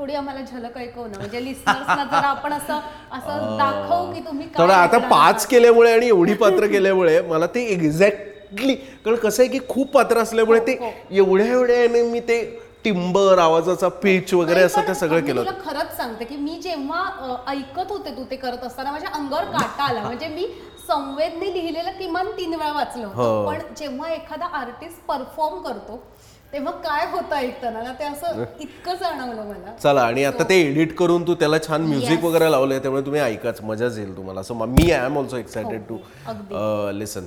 थोडी 0.00 0.14
आम्हाला 0.14 0.40
झलक 0.42 0.76
ऐकव 0.78 1.06
ना 1.06 1.18
म्हणजे 1.18 1.44
लिस्नर्सना 1.44 2.04
जरा 2.04 2.26
आपण 2.28 2.52
असं 2.52 2.78
असं 3.12 3.56
दाखव 3.58 4.12
की 4.12 4.20
तुम्ही 4.20 4.46
काय 4.48 4.70
आता 4.72 4.98
पाच. 5.00 5.46
केल्यामुळे 5.46 5.92
आणि 5.92 6.06
एवढी 6.08 6.34
पात्र 6.36 6.66
केल्यामुळे 6.66 7.20
मला 7.22 7.46
ते 7.54 7.64
एक्झॅक्टली 7.66 8.74
कारण 8.74 9.16
कसं 9.18 9.42
आहे 9.42 9.50
की 9.50 9.58
खूप 9.68 9.90
पात्र 9.92 10.18
असल्यामुळे 10.18 10.60
ते 10.66 10.78
एवढ्या 11.12 11.46
एवढ्याने 11.48 12.02
मी 12.04 12.20
ते 12.20 12.40
टिंबर 12.84 13.38
आवाजाचा 13.38 13.88
पिच 14.02 14.32
वगैरे 14.34 14.60
असं 14.62 14.86
ते 14.88 14.94
सगळं 14.94 15.20
केलं 15.20 15.40
तुला 15.40 15.58
खरंच 15.64 15.96
सांगते 15.96 16.24
की 16.24 16.36
मी 16.38 16.58
जेव्हा 16.62 17.00
अ, 17.00 17.34
ऐकत 17.50 17.90
होते 17.90 18.16
तू 18.16 18.24
ते 18.30 18.36
करत 18.38 18.64
असताना 18.64 18.92
माझ्या 18.92 19.10
अंगावर 19.12 19.44
काटा 19.52 19.84
आला 19.84 20.02
म्हणजे 20.02 20.28
मी 20.28 20.46
संवेदने 20.86 21.52
लिहिलेलं 21.52 21.90
किमान 21.98 22.30
तीन 22.38 22.54
वेळा 22.54 22.72
वाचलं 22.72 23.06
हो. 23.06 23.22
होतं 23.22 23.46
पण 23.48 23.74
जेव्हा 23.76 24.10
एखादा 24.12 24.46
आर्टिस्ट 24.54 25.04
परफॉर्म 25.08 25.60
करतो 25.62 26.02
तेव्हा 26.52 26.72
काय 26.84 27.06
होतं 27.10 27.34
ऐकताना? 27.36 27.82
ना 27.82 27.92
ते 27.98 28.04
असं 28.04 28.44
इतकं 28.60 28.94
जाणवलं 29.00 29.42
मला. 29.48 29.74
चला 29.82 30.02
आणि 30.02 30.24
आता 30.24 30.44
ते 30.48 30.60
एडिट 30.60 30.94
करून 30.96 31.26
तू 31.26 31.34
त्याला 31.40 31.58
छान 31.66 31.82
म्युझिक. 31.86 32.24
वगैरे 32.24 32.50
लावलंय 32.50 32.78
त्यामुळे 32.78 33.04
तुम्ही 33.06 33.20
ऐकाच 33.20 33.60
मजाच 33.62 33.98
येईल 33.98 34.16
तुम्हाला. 34.16 34.40
असं 34.40 34.54
मी 34.66 34.90
I 34.90 35.04
am 35.04 35.18
also 35.18 35.36
excited 35.36 35.82
to. 35.88 35.98
Listen 36.98 37.26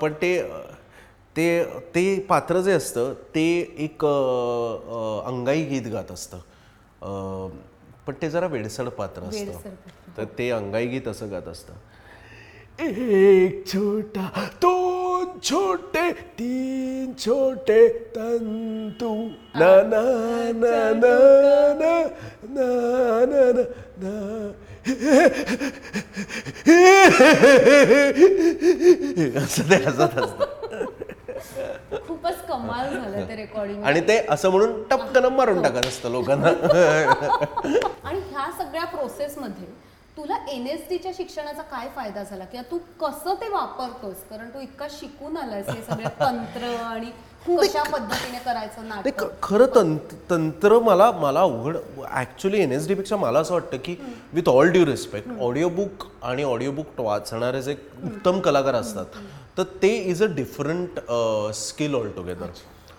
पण 0.00 0.12
ते 0.22 0.38
ते 1.36 1.46
ते 1.94 2.18
पात्र 2.28 2.60
जे 2.60 2.72
असतं 2.72 3.12
ते 3.34 3.46
एक 3.84 4.04
अंगाई 4.04 5.62
गीत 5.70 5.86
गात 5.92 6.10
असतं. 6.12 6.38
पण 8.06 8.14
ते 8.22 8.30
जरा 8.30 8.46
वेडसड 8.46 8.88
पात्र 8.98 9.22
असतं. 9.22 9.70
तर 10.16 10.24
ते 10.38 10.50
अंगाई 10.50 10.86
गीत 10.86 11.08
असं 11.08 11.30
गात 11.30 11.48
असतं. 11.48 11.72
एक 12.78 13.66
छोटा 13.66 14.28
दोन 14.62 15.03
छोटे 15.42 16.10
तीन 16.38 17.12
छोटे 17.24 17.88
तंतू. 18.16 19.12
ना 19.54 19.74
ना 19.90 20.02
ना 20.54 20.74
ना 20.94 21.14
ना 21.80 21.94
ना 22.54 22.64
ना 23.26 23.52
ना 23.52 23.62
ना. 24.02 24.14
असं 29.44 29.70
ते 29.70 29.76
हसत 29.84 30.18
असतं 30.18 30.52
खूपच 32.06 32.36
कमाल 32.48 32.88
झालं 32.94 33.28
ते 33.28 33.36
रेकॉर्डिंग 33.36 33.84
आणि 33.84 34.00
ते 34.08 34.16
असं 34.30 34.50
म्हणून 34.50 34.82
टपकन 34.90 35.24
मारून 35.34 35.62
टाकत 35.62 35.86
असतं 35.86 36.10
लोकांना. 36.12 36.48
आणि 38.04 38.18
ह्या 38.30 38.50
सगळ्या 38.58 38.84
प्रोसेसमध्ये 38.84 39.66
तुला 40.16 40.36
एन 40.50 40.66
एस 40.66 40.88
च्या 40.92 41.10
शिक्षणाचा 41.14 41.62
काय 41.62 41.88
फायदा 41.94 42.22
झाला? 42.22 42.44
किंवा 42.44 42.62
तू 42.70 42.78
कसं 43.00 43.34
ते 43.40 43.48
वापरतोस? 43.48 44.16
कारण 44.30 44.48
तू 44.50 44.60
इतका 44.60 44.86
शिकून 44.90 45.36
आलास 45.36 45.68
हे 45.68 45.82
सगळे 45.82 46.04
तंत्र 46.20 46.74
आणि 46.76 47.10
कशा 47.48 47.82
पद्धतीने 47.82 48.38
करायचं 48.44 48.88
नाटक? 48.88 49.24
खरं 49.42 49.74
तंत्र 49.74 50.16
तंत्र 50.30 50.78
मला 50.80 51.10
मला 51.12 51.40
अवघड 51.40 51.76
ॲक्च्युली 52.10 52.60
एन 52.62 52.72
एस 52.72 52.86
डीपेक्षा 52.88 53.16
मला 53.16 53.40
असं 53.40 53.54
वाटतं 53.54 53.76
की 53.84 53.96
with 54.32 54.48
all 54.48 54.70
due 54.70 54.84
respect 54.86 55.40
audio 55.40 55.68
book 55.70 56.06
आणि 56.22 56.42
ऑडिओ 56.44 56.72
बुक 56.72 57.00
वाचणारे 57.00 57.62
जे 57.62 57.74
उत्तम 58.04 58.40
कलाकार 58.40 58.74
असतात 58.74 59.18
तर 59.58 59.62
ते 59.82 59.94
is 60.02 60.22
a 60.22 60.26
different 60.36 61.00
skill 61.56 61.94
all 61.94 62.10
together 62.10 62.50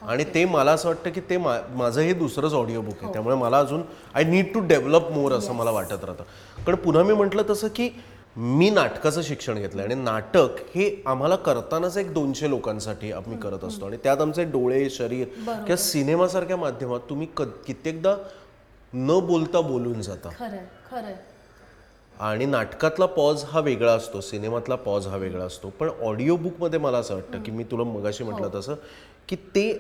आणि 0.08 0.24
ते 0.34 0.44
मला 0.46 0.72
असं 0.72 0.88
वाटतं 0.88 1.12
की 1.12 1.22
ते 1.30 1.38
मा 1.38 1.58
माझं 1.76 2.02
हे 2.02 2.14
दुसरंच 2.14 2.54
ऑडिओ 2.54 2.82
बुक 2.82 3.04
आहे. 3.04 3.12
त्यामुळे 3.14 3.36
मला 3.36 3.60
अजून 3.60 3.82
I 4.14 4.24
need 4.24 4.54
to 4.54 4.60
develop 4.68 5.10
more 5.12 5.34
असं 5.34 5.54
मला 5.54 5.72
वाटत 5.72 6.04
राहतं. 6.04 6.24
कारण 6.58 6.76
पुन्हा 6.76 7.04
मी 7.04 7.14
म्हटलं 7.14 7.44
तसं 7.50 7.68
की 7.76 7.90
मी 8.38 8.70
नाटकाचं 8.70 9.22
शिक्षण 9.22 9.58
घेतलं 9.58 9.82
आणि 9.84 9.96
नाटक 9.96 10.60
हे 10.74 10.90
आम्हाला 11.08 11.36
करतानाच 11.36 11.98
एक 11.98 12.12
दोनशे 12.14 12.50
लोकांसाठी 12.50 13.12
आम्ही 13.12 13.38
करत 13.40 13.64
असतो. 13.64 13.86
आणि 13.86 13.98
त्यात 14.04 14.22
आमचे 14.22 14.44
डोळे 14.44 14.90
शरीर 14.90 15.28
किंवा 15.46 15.76
सिनेमासारख्या 15.76 16.58
माध्यमात 16.58 17.10
तुम्ही 17.10 17.28
क 17.38 17.42
कित्येकदा 17.68 18.16
न 18.94 19.20
बोलता 19.28 19.62
बोलून 19.62 20.02
जाता. 20.02 20.30
आणि 22.18 22.46
नाटकातला 22.46 23.06
पॉज 23.06 23.44
हा 23.48 23.60
वेगळा 23.60 23.94
असतो 23.94 24.22
सिनेमातला 24.22 24.76
पॉज 24.76 25.08
हा 25.08 25.18
वेगळा 25.18 25.46
असतो. 25.46 25.70
पण 25.80 25.90
ऑडिओ 26.02 26.36
बुकमध्ये 26.36 26.80
मला 26.80 26.98
असं 26.98 27.14
वाटतं 27.14 27.42
की 27.44 27.52
मी 27.52 27.64
तुला 27.64 27.84
मगाशी 27.84 28.24
म्हटलं 28.24 28.50
तसं 28.56 28.76
की 29.30 29.36
ते 29.36 29.72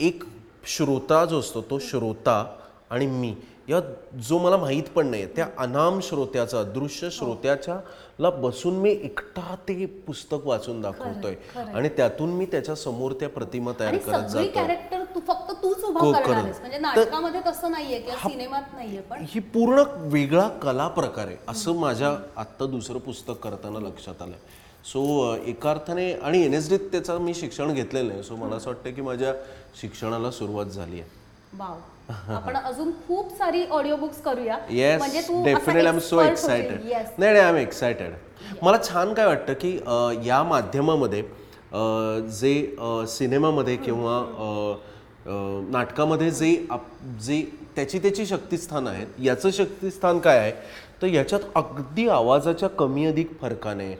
एक 0.00 0.24
श्रोता 0.66 1.24
जो 1.24 1.38
असतो 1.40 1.60
तो 1.70 1.78
श्रोता 1.78 2.44
आणि 2.90 3.06
मी 3.06 3.34
या 3.68 3.80
जो 4.28 4.38
मला 4.38 4.56
माहीत 4.56 4.88
पण 4.94 5.06
नाही 5.06 5.26
त्या 5.26 5.46
अनाम 5.58 5.98
श्रोत्याचा 6.02 6.62
दृश्य 6.62 7.08
श्रोत्याच्या 7.10 7.78
ला 8.20 8.30
बसून 8.30 8.74
मी 8.80 8.90
एकटा 8.90 9.54
ते 9.68 9.86
पुस्तक 10.06 10.46
वाचून 10.46 10.80
दाखवतोय. 10.80 11.34
आणि 11.74 11.88
त्यातून 11.88 12.30
मी 12.30 12.46
त्याच्यासमोर 12.46 13.12
त्या 13.12 13.28
प्रतिमा 13.28 13.72
तयार 13.80 13.96
करत 13.96 14.28
जातो. 14.28 14.46
कॅरेक्टर 14.54 15.02
तू 15.14 15.20
फक्त 15.28 15.52
तूच 15.62 15.82
हो, 15.84 15.88
उभा 15.88 16.00
म्हणजे 16.00 16.78
नाटकामध्ये 16.78 17.40
तसं 17.46 17.70
नाहीये 17.70 17.98
किंवा 18.00 18.28
सिनेमात 18.28 18.74
नाहीये 18.74 19.00
पण 19.00 19.24
ही 19.28 19.40
पूर्ण 19.54 19.82
वेगळा 20.12 20.48
कला 20.62 20.88
प्रकार 20.88 21.26
आहे 21.26 21.36
असं 21.48 21.78
माझ्या 21.80 22.16
आत्ता 22.36 22.66
दुसरं 22.66 22.98
पुस्तक 22.98 23.42
करताना 23.44 23.80
लक्षात 23.80 24.22
आलंय. 24.22 24.38
सो 24.86 25.02
एका 25.46 25.70
अर्थाने 25.70 26.12
आणि 26.14 26.42
एन 26.44 26.54
एस 26.54 26.68
डीत 26.70 26.80
त्याचं 26.92 27.18
मी 27.20 27.34
शिक्षण 27.34 27.72
घेतलेलं 27.72 28.12
आहे 28.12 28.22
सो 28.22 28.36
मला 28.36 28.56
असं 28.56 28.70
वाटतं 28.70 28.94
की 28.94 29.02
माझ्या 29.02 29.32
शिक्षणाला 29.80 30.30
सुरुवात 30.30 30.66
झाली 30.66 31.00
आहे. 31.00 31.08
वाव 31.52 32.32
आपण 32.32 32.56
अजून 32.56 32.90
खूप 33.08 33.30
सारी 33.38 33.64
ऑडिओ 33.70 33.96
बुक्स 33.96 34.20
करूया 34.22 34.58
yes 34.70 35.00
definitely 35.44 35.80
I 35.80 35.92
am 35.92 35.98
so 36.00 36.20
excited 36.22 36.82
नाही 37.18 37.32
नाही 37.32 37.38
आय 37.38 37.48
एम 37.48 37.56
एक्सायटेड 37.56 38.12
मला 38.62 38.76
छान 38.84 39.12
काय 39.14 39.26
वाटतं 39.26 39.52
की 39.54 39.72
या 40.28 40.42
माध्यमामध्ये 40.44 41.22
जे 42.32 42.54
सिनेमामध्ये 43.08 43.76
किंवा 43.76 44.20
नाटकामध्ये 45.70 46.30
जे 46.30 46.54
आप- 46.70 47.18
जे 47.20 47.44
त्याची 47.76 47.98
त्याची 47.98 48.26
शक्तिस्थान 48.26 48.86
आहेत. 48.86 49.06
याचं 49.22 49.50
शक्तिस्थान 49.50 50.18
काय 50.18 50.38
आहे? 50.38 50.52
तर 51.02 51.06
याच्यात 51.06 51.40
अगदी 51.54 52.08
आवाजाच्या 52.08 52.68
कमी 52.68 53.04
अधिक 53.06 53.30
फरकाने 53.40 53.94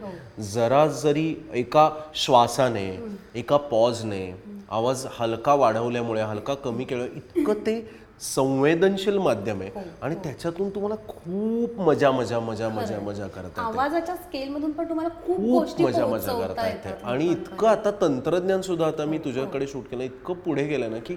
जरा 0.53 0.87
जरी 1.03 1.35
एका 1.55 1.89
श्वासाने 2.15 2.89
एका 3.39 3.57
पॉजने 3.71 4.25
आवाज 4.69 5.07
हलका 5.19 5.55
वाढवल्यामुळे 5.55 6.23
हलका 6.23 6.55
कमी 6.65 6.85
केलं 6.85 7.05
इतकं 7.17 7.67
ते 7.67 7.81
संवेदनशील 8.21 9.19
माध्यम 9.19 9.61
आहे. 9.61 9.71
आणि 10.03 10.15
त्याच्यातून 10.25 10.69
तुम्हाला 10.75 10.95
खूप 11.09 11.81
मजा 11.81 12.11
मजा 12.11 12.39
मजा 12.41 12.69
मजा 12.69 12.99
मजा 13.01 13.27
करता 13.27 13.47
येते. 13.47 13.61
आवाजाच्या 13.61 14.15
स्केल 14.17 14.49
मधून 14.49 14.71
पण 14.73 14.89
तुम्हाला 14.89 15.09
खूप 15.27 15.81
मजा 15.81 16.07
मजा 16.07 16.39
करता 16.39 16.67
येते. 16.69 16.95
आणि 17.05 17.27
इतकं 17.31 17.69
आता 17.69 17.91
तंत्रज्ञान 18.01 18.63
सुद्धा 18.63 18.87
आता 18.87 19.05
मी 19.05 19.19
तुझ्याकडे 19.19 19.67
शूट 19.67 19.89
केलं 19.91 20.05
इतकं 20.05 20.35
पुढे 20.45 20.65
गेलं 20.67 20.91
ना 20.91 20.99
की 20.99 21.17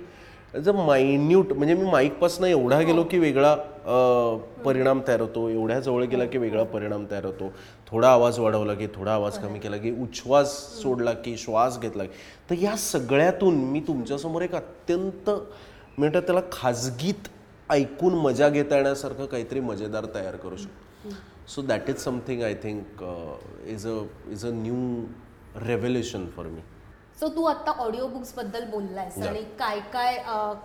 जर 0.55 0.71
मायन्यूट 0.71 1.53
म्हणजे 1.53 1.73
मी 1.75 1.89
माईकपासून 1.91 2.45
एवढा 2.45 2.81
गेलो 2.81 3.03
की 3.03 3.19
वेगळा 3.19 3.51
अं, 3.53 4.37
परिणाम 4.65 5.01
तयार 5.07 5.21
होतो. 5.21 5.47
एवढ्या 5.49 5.79
जवळ 5.79 6.03
गेला 6.03 6.25
की 6.25 6.37
वेगळा 6.37 6.63
परिणाम 6.63 7.05
तयार 7.11 7.25
होतो. 7.25 7.51
थोडा 7.87 8.09
आवाज 8.09 8.39
वाढवला 8.39 8.73
की 8.73 8.87
थोडा 8.87 9.13
आवाज 9.13 9.37
कमी 9.37 9.59
केला 9.59 9.77
की 9.77 9.91
उच्छ्वास 9.91 10.53
सोडला 10.81 11.13
की 11.13 11.37
श्वास 11.37 11.79
घेतला 11.79 12.03
की. 12.03 12.09
तर 12.49 12.55
या 12.55 12.75
सगळ्यातून 12.75 13.55
मी 13.55 13.79
तुमच्यासमोर 13.79 14.41
एक 14.41 14.55
अत्यंत 14.55 15.29
म्हणतात 15.97 16.21
त्याला 16.21 16.41
खाजगीत 16.51 17.27
ऐकून 17.69 18.13
मजा 18.13 18.49
घेता 18.49 18.75
येण्यासारखं 18.75 19.25
काहीतरी 19.25 19.59
मजेदार 19.59 20.05
तयार 20.15 20.35
करू 20.35 20.55
शकतो. 20.55 21.09
So 21.47 21.62
that 21.62 21.89
is 21.89 21.95
something 21.95 22.41
I 22.41 22.53
think 22.53 23.03
is 23.67 23.88
a 23.88 24.01
is 24.31 24.45
a 24.45 24.49
new 24.53 25.05
revolution 25.67 26.25
for 26.35 26.45
me 26.45 26.62
so 27.19 27.27
तू 27.27 27.43
आता 27.45 27.71
ऑडिओ 27.84 28.08
बुक्सबद्दल 28.08 28.63
बोललायस 28.63 29.17
आणि 29.27 29.43
काय 29.60 29.79
काय 29.93 30.15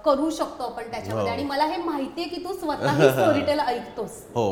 करू 0.04 0.30
शकतो 0.30 0.64
आपण 0.64 0.90
त्याच्यामध्ये. 0.90 1.32
आणि 1.32 1.44
मला 1.44 1.64
हे 1.64 1.76
माहितीये 1.76 2.28
की 2.28 2.44
तू 2.44 2.52
स्वतः 2.52 3.10
स्टोरीटेल 3.10 3.60
ऐकतोस. 3.66 4.22
हो. 4.34 4.46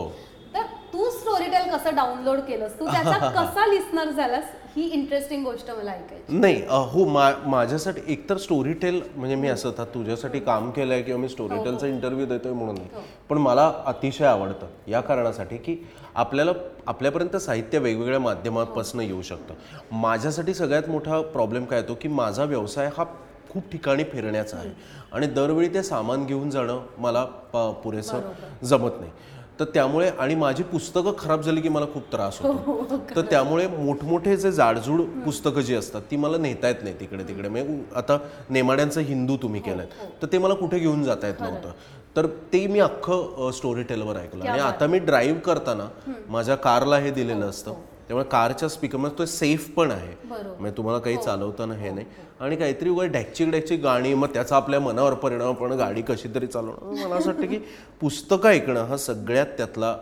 तू 0.93 1.11
स्टोरीटेल 1.11 1.71
कसं 1.71 1.95
डाउनलोड 1.95 2.39
केलंस? 2.39 2.73
तू 2.81 2.87
त्याचा 2.87 3.29
कसा 3.37 3.67
लिस्नर 3.67 4.11
झालास? 4.11 4.45
ही 4.77 4.83
इंटरेस्टिंग 4.89 5.45
गोष्ट 5.45 5.71
मला 5.71 5.91
ऐकायची. 5.91 6.39
नाही 6.39 6.63
अ, 6.63 6.75
हो 6.75 7.05
मा 7.05 7.31
माझ्यासाठी 7.47 8.01
एकतर 8.07 8.37
स्टोरी 8.37 8.73
टेल 8.73 9.01
म्हणजे 9.17 9.35
मी 9.37 9.49
असं 9.49 9.69
आता 9.69 9.85
तुझ्यासाठी 9.85 10.41
काम 10.41 10.71
केलं 10.71 10.95
आहे 10.95 11.03
किंवा 11.03 11.21
मी 11.21 11.29
स्टोरी 11.29 11.65
टेलचा 11.65 11.87
इंटरव्ह्यू 11.87 12.27
देतोय 12.27 12.53
म्हणून. 12.53 12.75
नाही 12.75 13.03
पण 13.29 13.39
मला 13.39 13.73
अतिशय 13.87 14.25
आवडतं 14.25 14.67
या 14.89 15.01
कारणासाठी 15.01 15.57
की 15.57 15.77
आपल्याला 16.15 16.53
आपल्यापर्यंत 16.87 17.37
साहित्य 17.37 17.79
वेगवेगळ्या 17.79 18.21
माध्यमापासून 18.21 19.01
येऊ 19.01 19.23
शकतं. 19.23 19.55
माझ्यासाठी 19.93 20.55
सगळ्यात 20.55 20.89
मोठा 20.89 21.21
प्रॉब्लेम 21.21 21.65
काय 21.65 21.81
येतो 21.81 21.95
की 22.01 22.09
माझा 22.09 22.45
व्यवसाय 22.45 22.91
हा 22.99 23.05
खूप 23.51 23.63
ठिकाणी 23.73 24.05
फिरण्याचा 24.05 24.57
आहे. 24.57 24.71
आणि 25.13 25.27
दरवेळी 25.27 25.69
ते 25.69 25.83
सामान 25.83 26.25
घेऊन 26.27 26.51
जाणं 26.51 26.81
मला 26.99 27.25
प- 27.25 27.83
पुरेसं 27.85 28.21
जमत 28.65 28.91
नाही. 29.01 29.11
तर 29.61 29.65
त्यामुळे 29.65 30.09
आणि 30.19 30.35
माझी 30.35 30.63
पुस्तकं 30.63 31.13
खराब 31.19 31.41
झाली 31.41 31.61
की 31.61 31.69
मला 31.69 31.87
खूप 31.95 32.03
त्रास 32.13 32.39
होतो. 32.41 32.87
तर 33.17 33.21
त्यामुळे 33.21 33.67
मोठमोठे 33.67 34.37
जे 34.37 34.53
जाडजूड 34.53 35.01
पुस्तकं 35.25 35.61
जी 35.61 35.75
असतात 35.75 36.03
ती 36.11 36.17
मला 36.17 36.37
नेता 36.37 36.69
येत 36.69 36.83
नाही 36.83 36.95
तिकडे 37.01 37.25
तिकडे. 37.25 37.49
म्हणजे 37.49 37.83
आता 37.97 38.19
नेमाड्यांचं 38.51 39.01
हिंदू 39.01 39.37
तुम्ही 39.37 39.61
केलंय. 39.61 39.87
तर 40.23 40.27
ते 40.33 40.39
मला 40.39 40.55
कुठे 40.55 40.79
घेऊन 40.79 41.05
जाता 41.05 41.27
येत 41.27 41.41
नव्हतं. 41.41 41.71
तर 42.17 42.27
ते 42.27 42.67
मी 42.67 42.81
अख्खं 42.81 43.51
स्टोरी 43.51 43.83
टेलवर 43.83 44.17
ऐकलं. 44.17 44.45
आणि 44.45 44.61
आता 44.61 44.87
मी 44.87 44.99
ड्राईव्ह 44.99 45.41
करताना 45.41 45.89
माझ्या 46.29 46.55
कारला 46.57 46.99
हे 46.99 47.11
दिलेलं 47.11 47.47
असतं. 47.47 47.75
त्यामुळे 48.09 48.25
कारच्या 48.31 48.69
स्पीकरमध्ये 48.69 49.19
तो 49.19 49.25
सेफ 49.27 49.69
पण 49.77 49.91
आहे. 49.91 50.15
म्हणजे 50.29 50.77
तुम्हाला 50.77 50.99
काही 51.01 51.17
चालवताना 51.17 51.75
हे 51.75 51.91
नाही. 51.91 52.07
आणि 52.41 52.57
काहीतरी 52.57 52.89
उगा 52.89 53.05
डॅकची 53.07 53.45
डॅकची 53.51 53.77
गाणी 53.77 54.13
मग 54.15 54.33
त्याचा 54.35 54.57
आपल्या 54.57 54.81
मनावर 54.81 55.15
परिणाम 55.15 55.55
पण 55.55 55.73
गाडी 55.73 56.03
कशी 56.03 56.29
तरी 56.35 56.47
चालवणं. 56.47 57.03
मला 57.03 57.15
असं 57.15 57.31
वाटतं 57.31 57.47
की 57.47 57.59
पुस्तकं 58.01 58.49
ऐकणं 58.49 58.85
हा 58.85 58.97
सगळ्यात 58.97 59.47
त्यातला 59.59 59.97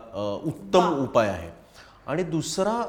उत्तम 0.45 0.93
उपाय 1.03 1.29
आहे. 1.29 1.49
आणि 2.07 2.23
दुसरा 2.23 2.79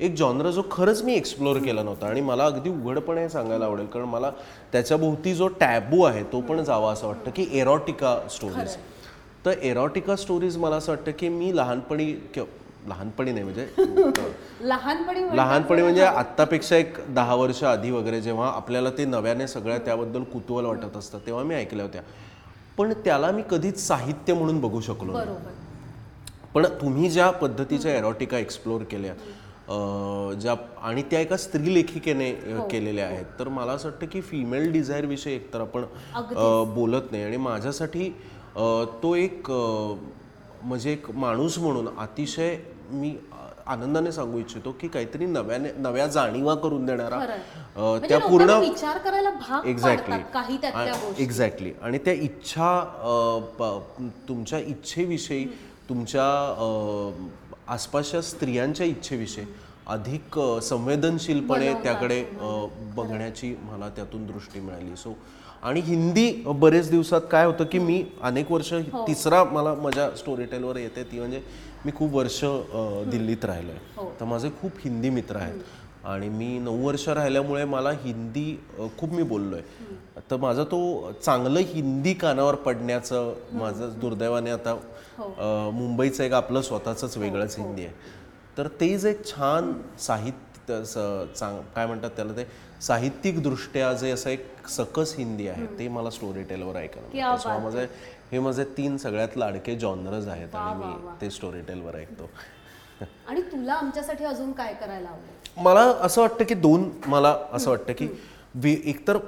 एक 0.00 0.14
जॉनर 0.16 0.50
जो 0.50 0.62
खरंच 0.70 1.02
मी 1.02 1.14
एक्सप्लोअर 1.14 1.58
केला 1.62 1.82
नव्हता 1.82 2.06
आणि 2.06 2.20
मला 2.20 2.44
अगदी 2.44 2.70
उघडपणे 2.70 3.20
हे 3.20 3.28
सांगायला 3.28 3.64
आवडेल 3.64 3.86
कारण 3.86 4.04
मला 4.04 4.30
त्याच्याभोवती 4.72 5.34
जो 5.34 5.48
टॅबू 5.60 6.02
आहे 6.02 6.22
तो 6.32 6.40
पण 6.40 6.62
जावा 6.64 6.92
असं 6.92 7.06
वाटतं 7.06 7.30
की 7.30 7.46
एरॉटिका 7.60 8.18
स्टोरीज 8.30 8.76
तर 9.44 9.58
एरॉटिका 9.62 10.16
स्टोरीज 10.16 10.56
मला 10.56 10.76
असं 10.76 10.92
वाटतं 10.92 11.12
की 11.18 11.28
मी 11.28 11.56
लहानपणी 11.56 12.12
लहानपणी 12.88 13.32
नाही 13.32 13.44
म्हणजे 13.44 13.66
लहानपणी 14.60 15.20
लहानपणी 15.36 15.82
म्हणजे 15.82 16.02
आत्तापेक्षा 16.02 16.76
एक 16.76 16.96
दहा 17.08 17.34
वर्ष 17.34 17.62
आधी 17.64 17.90
वगैरे 17.90 18.20
जेव्हा 18.20 18.48
आपल्याला 18.48 18.90
ते 18.90 19.04
नव्याने 19.04 19.46
सगळ्या 19.46 19.78
त्याबद्दल 19.78 20.22
कुतूहल 20.22 20.64
वाटत 20.64 20.96
असतं 20.96 21.18
तेव्हा 21.26 21.44
मी 21.44 21.54
ऐकल्या 21.54 21.84
होत्या. 21.84 22.02
पण 22.78 22.92
त्याला 23.04 23.30
मी 23.30 23.42
कधीच 23.50 23.86
साहित्य 23.86 24.34
म्हणून 24.34 24.60
बघू 24.60 24.80
शकलो 24.80 25.12
पण 26.54 26.66
तुम्ही 26.80 27.10
ज्या 27.10 27.30
पद्धतीच्या 27.30 27.94
एरोटिका 27.96 28.38
एक्सप्लोअर 28.38 28.82
केल्या 28.82 29.14
ज्या 30.40 30.54
आणि 30.82 31.02
त्या 31.02 31.20
एका 31.20 31.36
स्त्री 31.36 31.74
लेखिकेने 31.74 32.30
अं, 32.30 32.60
केलेल्या 32.68 33.06
आहेत 33.06 33.24
तर 33.38 33.48
मला 33.48 33.72
असं 33.72 33.88
वाटतं 33.88 34.06
की 34.06 34.20
फिमेल 34.20 34.70
डिझायर 34.72 35.06
विषयी 35.06 35.34
एकतर 35.34 35.60
आपण 35.60 35.84
बोलत 36.74 37.12
नाही. 37.12 37.24
आणि 37.24 37.36
माझ्यासाठी 37.36 38.10
तो 39.02 39.14
एक 39.14 39.50
म्हणजे 39.50 40.92
एक 40.92 41.10
माणूस 41.10 41.58
म्हणून 41.58 41.88
अतिशय 41.98 42.56
मी 42.92 43.14
आनंदाने 43.66 44.12
सांगू 44.12 44.38
इच्छितो 44.38 44.70
की 44.80 44.88
काहीतरी 44.88 45.26
नव्याने 45.26 45.68
नव्या 45.78 46.06
जाणीवा 46.06 46.54
करून 46.54 46.86
देणारा 46.86 47.18
म्हणजे 47.18 48.08
त्या 48.08 48.18
पूर्ण 48.18 48.50
विचार 48.60 48.98
करायला 48.98 49.30
भाग 49.30 49.66
एक्झॅक्टली 49.66 51.22
एक्झॅक्टली 51.22 51.72
आणि 51.82 51.98
त्या 51.98 52.12
इच्छा 52.12 52.70
तुमच्या 54.28 54.58
इच्छेविषयी 54.58 55.44
तुमच्या 55.88 56.24
आसपासच्या 57.72 58.22
स्त्रियांच्या 58.22 58.86
इच्छेविषयी 58.86 59.44
अधिक 59.86 60.38
संवेदनशीलपणे 60.62 61.72
त्याकडे 61.74 62.22
बघण्याची 62.96 63.54
मला 63.62 63.88
त्यातून 63.88 64.26
दृष्टी 64.26 64.60
मिळाली. 64.60 64.96
सो 64.96 65.14
आणि 65.62 65.80
हिंदी 65.80 66.30
बरेच 66.46 66.90
दिवसात 66.90 67.20
काय 67.30 67.46
होतं 67.46 67.64
की 67.64 67.78
मी 67.78 68.04
अनेक 68.22 68.50
वर्ष 68.52 68.72
तिसरा 69.06 69.42
मला 69.44 69.74
माझ्या 69.74 70.10
स्टोरी 70.16 70.44
टेलवर 70.44 70.76
येते 70.76 71.02
ती 71.02 71.18
म्हणजे 71.18 71.42
मी 71.86 71.92
खूप 71.92 72.12
वर्ष 72.12 72.40
दिल्लीत 73.10 73.44
राहिलोय. 73.44 73.76
तर 74.20 74.24
माझे 74.24 74.50
खूप 74.60 74.72
हिंदी 74.84 75.10
मित्र 75.10 75.36
आहेत. 75.36 75.54
आणि 76.04 76.28
मी 76.28 76.58
नऊ 76.58 76.86
वर्ष 76.86 77.08
राहिल्यामुळे 77.08 77.64
मला 77.64 77.90
हिंदी 77.90 78.58
खूप 78.98 79.12
मी 79.12 79.22
बोललोय. 79.22 79.60
तर 80.30 80.36
माझा 80.36 80.64
तो 80.64 81.12
चांगलं 81.24 81.60
हिंदी 81.60 82.14
कानावर 82.14 82.54
पडण्याचं 82.54 83.32
माझं 83.52 83.90
दुर्दैवाने 84.00 84.50
आता 84.50 84.70
अ, 85.18 85.70
मुंबईचं 85.72 86.24
एक 86.24 86.32
आपलं 86.32 86.62
स्वतःच 86.62 87.16
वेगळंच 87.16 87.58
हिंदी 87.58 87.84
आहे. 87.84 87.92
तर 88.58 88.68
ते 88.80 88.98
जे 88.98 89.10
एक 89.10 89.24
छान 89.26 89.72
साहित्य 89.98 90.51
स- 90.70 91.38
चांग 91.38 91.60
काय 91.76 91.86
म्हणतात 91.86 92.10
त्याला 92.10 92.32
ते? 92.32 92.46
साहित्यिक 92.80 93.42
दृष्ट्या 93.42 93.92
जे 93.92 94.10
असं 94.10 94.30
एक 94.30 94.68
सकस 94.68 95.14
हिंदी 95.18 95.48
आहे 95.48 95.66
ते 95.78 95.88
मला 95.88 96.10
स्टोरी 96.10 96.42
टेलवर 96.42 96.76
ऐकायला 96.76 97.08
माझे 97.58 97.86
हे 98.32 98.38
माझे 98.38 98.64
तीन 98.64 98.96
सगळ्यात 98.96 99.28
लाडके 99.36 99.74
जॉनरज 99.76 100.28
आहेत 100.28 100.54
आणि 100.54 100.84
मी 100.84 100.92
ते 101.20 101.30
स्टोरी 101.30 101.60
टेलवर 101.60 101.94
ऐकतो. 101.94 102.30
आणि 103.28 103.42
तुला 103.42 103.74
आमच्यासाठी 103.74 104.24
अजून 104.24 104.52
काय 104.52 104.74
करायला 104.74 105.08
आवडेल? 105.08 105.62
मला 105.62 105.80
असं 106.00 106.20
वाटतं 106.20 106.44
की 106.44 106.54
दोन 106.54 106.90
मला 107.06 107.36
असं 107.52 107.70
वाटतं 107.70 107.92
की 107.92 108.08
वि 108.54 108.76
एकतर 108.84 109.18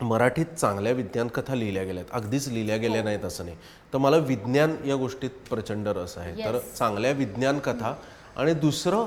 मराठीत 0.00 0.46
चांगल्या 0.46 0.92
विज्ञान 0.92 1.28
कथा 1.28 1.54
लिहिल्या 1.54 1.84
गेल्यात 1.84 2.04
अगदीच 2.12 2.48
लिहिल्या 2.48 2.76
गेल्या 2.76 3.02
नाहीत 3.02 3.24
असं 3.24 3.44
नाही. 3.44 3.56
तर 3.92 3.98
मला 3.98 4.16
विज्ञान 4.16 4.76
या 4.84 4.96
गोष्टीत 4.96 5.30
प्रचंड 5.50 5.88
रस 5.88 6.18
आहे. 6.18 6.44
तर 6.44 6.58
चांगल्या 6.58 7.10
विज्ञान 7.12 7.58
कथा 7.58 7.94
आणि 8.36 8.54
दुसरं 8.54 9.06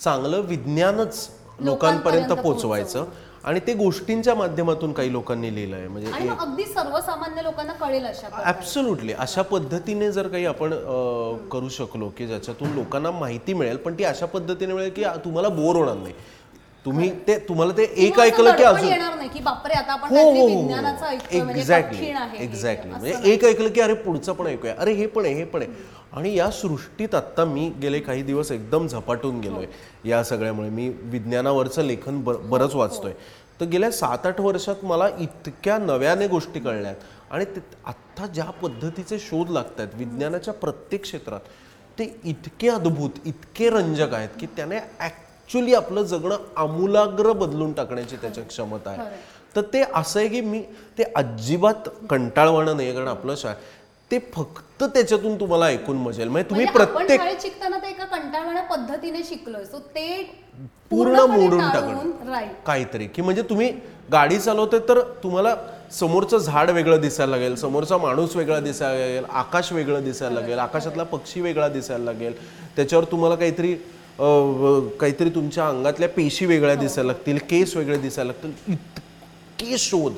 चांगलं 0.00 0.40
विज्ञानच 0.40 1.28
लोकांपर्यंत 1.60 2.32
पोचवायचं 2.34 3.04
आणि 3.44 3.60
ते 3.66 3.72
गोष्टींच्या 3.74 4.34
माध्यमातून 4.34 4.92
काही 4.92 5.12
लोकांनी 5.12 5.54
लिहिलं 5.54 5.76
आहे 5.76 5.88
म्हणजे 5.88 6.28
अगदी 6.30 6.64
सर्वसामान्य 6.64 7.42
लोकांना 7.42 7.72
कळेल 7.72 8.04
अशा 8.06 8.28
प्रकारे. 8.28 8.48
ऍब्सोल्युटली 8.50 9.12
अशा 9.12 9.42
पद्धतीने 9.42 10.10
जर 10.12 10.28
काही 10.28 10.46
आपण 10.46 10.70
करू 11.52 11.68
शकलो 11.68 12.08
की 12.18 12.26
ज्याच्यातून 12.26 12.74
लोकांना 12.74 13.10
माहिती 13.10 13.54
मिळेल 13.54 13.76
पण 13.76 13.94
ती 13.98 14.04
अशा 14.04 14.26
पद्धतीने 14.26 14.72
मिळेल 14.72 14.90
की 14.96 15.04
तुम्हाला 15.24 15.48
बोर 15.48 15.76
होणार 15.76 15.94
नाही. 15.94 16.14
तुम्ही 16.84 17.10
ते 17.26 17.38
तुम्हाला 17.38 17.72
ते 17.72 17.84
एक 17.96 18.20
ऐकलं 18.20 18.56
की 18.56 18.62
अजून 18.62 18.88
येणार 18.88 19.14
नाही 19.14 19.28
की 19.28 19.40
बापरे 19.40 19.72
आता 19.72 19.92
आपण 19.92 20.08
हो 20.08 20.30
हो 20.30 20.46
विज्ञानाचं 20.46 21.06
ऐकतोय 21.06 21.40
म्हणजे 21.42 21.60
एक्झॅक्टली 21.60 21.98
कठीण 21.98 22.16
आहे 22.16 22.38
हे. 22.38 22.44
एक्झॅक्टली 22.44 22.92
असं 22.92 23.00
म्हणजे 23.00 23.32
एक 23.32 23.44
ऐकलं 23.44 23.68
की 23.68 23.80
अरे 23.80 23.94
पुढचं 23.94 24.32
पण 24.32 24.46
ऐकूया. 24.46 24.74
अरे 24.78 24.92
हे 24.92 25.06
पण 25.06 25.24
आहे 25.24 25.34
हे 25.34 25.44
पण 25.44 25.62
आहे. 25.62 25.70
आणि 26.12 26.34
या 26.38 26.50
सृष्टीत 26.50 27.14
आत्ता 27.14 27.44
मी 27.44 27.72
गेले 27.82 28.00
काही 28.00 28.22
दिवस 28.22 28.52
एकदम 28.52 28.86
झपाटून 28.86 29.40
गेलोय. 29.40 29.66
या 30.04 30.24
सगळ्यामुळे 30.24 30.68
मी 30.68 30.88
विज्ञानावरचं 30.88 31.82
लेखन 31.82 32.20
बर- 32.22 32.38
बरंच 32.38 32.74
वाचतोय. 32.74 33.12
तर 33.60 33.64
गेल्या 33.64 33.90
सात 33.90 34.26
आठ 34.26 34.40
वर्षात 34.40 34.84
मला 34.84 35.08
इतक्या 35.18 35.78
नव्याने 35.78 36.26
गोष्टी 36.26 36.60
कळल्यात. 36.60 36.94
आणि 37.30 37.44
ते 37.44 37.60
आत्ता 37.86 38.26
ज्या 38.26 38.44
पद्धतीचे 38.44 39.18
शोध 39.18 39.50
लागत 39.50 39.78
आहेत 39.78 39.88
विज्ञानाच्या 39.94 40.54
प्रत्येक 40.54 41.02
क्षेत्रात 41.02 41.40
ते 41.98 42.20
इतके 42.24 42.68
अद्भुत 42.68 43.10
इतके 43.24 43.70
रंजक 43.70 44.14
आहेत 44.14 44.28
की 44.40 44.46
त्याने 44.46 44.76
ॲक्च्युली 45.50 45.72
आपलं 45.74 46.02
जगणं 46.06 46.36
आमूलाग्र 46.62 47.32
बदलून 47.32 47.72
टाकण्याची 47.74 48.16
त्याची 48.16 48.42
क्षमता 48.48 48.90
आहे. 48.90 49.16
तर 49.56 49.60
ते 49.72 49.82
असं 49.94 50.18
आहे 50.20 50.28
की 50.28 50.40
मी 50.40 50.60
ते 50.98 51.04
अजिबात 51.16 51.88
कंटाळवाणं 52.10 52.76
नाही 52.76 52.92
कारण 52.94 53.08
आपलं 53.08 53.34
शा 53.36 53.54
ते 54.10 54.18
फक्त 54.34 54.82
त्याच्यातून 54.84 55.38
तुम्हाला 55.40 55.66
ऐकून 55.66 55.96
मजेल. 55.96 56.28
म्हणजे 56.28 56.48
तुम्ही 56.50 56.66
म्हणजे 56.66 56.94
प्रत्येक 56.94 57.40
शिकताना 57.42 57.78
ते 57.78 57.88
एका 57.90 58.04
कंटाळवाण्या 58.16 58.62
पद्धतीने 58.70 59.22
शिकलोय. 59.28 59.64
सो 59.64 59.78
ते 59.94 60.22
पूर्ण 60.90 61.20
मोडून 61.30 61.60
टाकणं. 61.60 62.10
काहीतरी. 62.66 63.06
की 63.06 63.22
म्हणजे 63.22 63.42
तुम्ही 63.50 63.72
गाडी 64.12 64.38
चालवते 64.38 64.78
तर 64.88 65.00
तुम्हाला 65.22 65.54
समोरचं 65.98 66.38
झाड 66.38 66.70
वेगळं 66.70 67.00
दिसायला 67.00 67.30
लागेल 67.30 67.54
समोरचा 67.56 67.96
माणूस 67.98 68.36
वेगळा 68.36 68.58
दिसायला 68.60 68.98
लागेल 68.98 69.24
आकाश 69.30 69.72
वेगळं 69.72 70.04
दिसायला 70.04 70.40
लागेल 70.40 70.58
आकाशातला 70.58 71.02
पक्षी 71.04 71.40
वेगळा 71.40 71.68
दिसायला 71.68 72.04
लागेल. 72.04 72.34
त्याच्यावर 72.76 73.04
तुम्हाला 73.10 73.34
काहीतरी 73.36 73.74
काहीतरी 75.00 75.30
तुमच्या 75.30 75.68
अंगातल्या 75.68 76.08
पेशी 76.08 76.46
वेगळ्या 76.46 76.74
दिसायला 76.74 77.12
लागतील 77.12 77.38
केस 77.38 77.76
वेगळे 77.76 77.98
दिसायला 77.98 78.32
लागतील 78.32 78.72
इतके 78.72 79.78
शोध. 79.78 80.12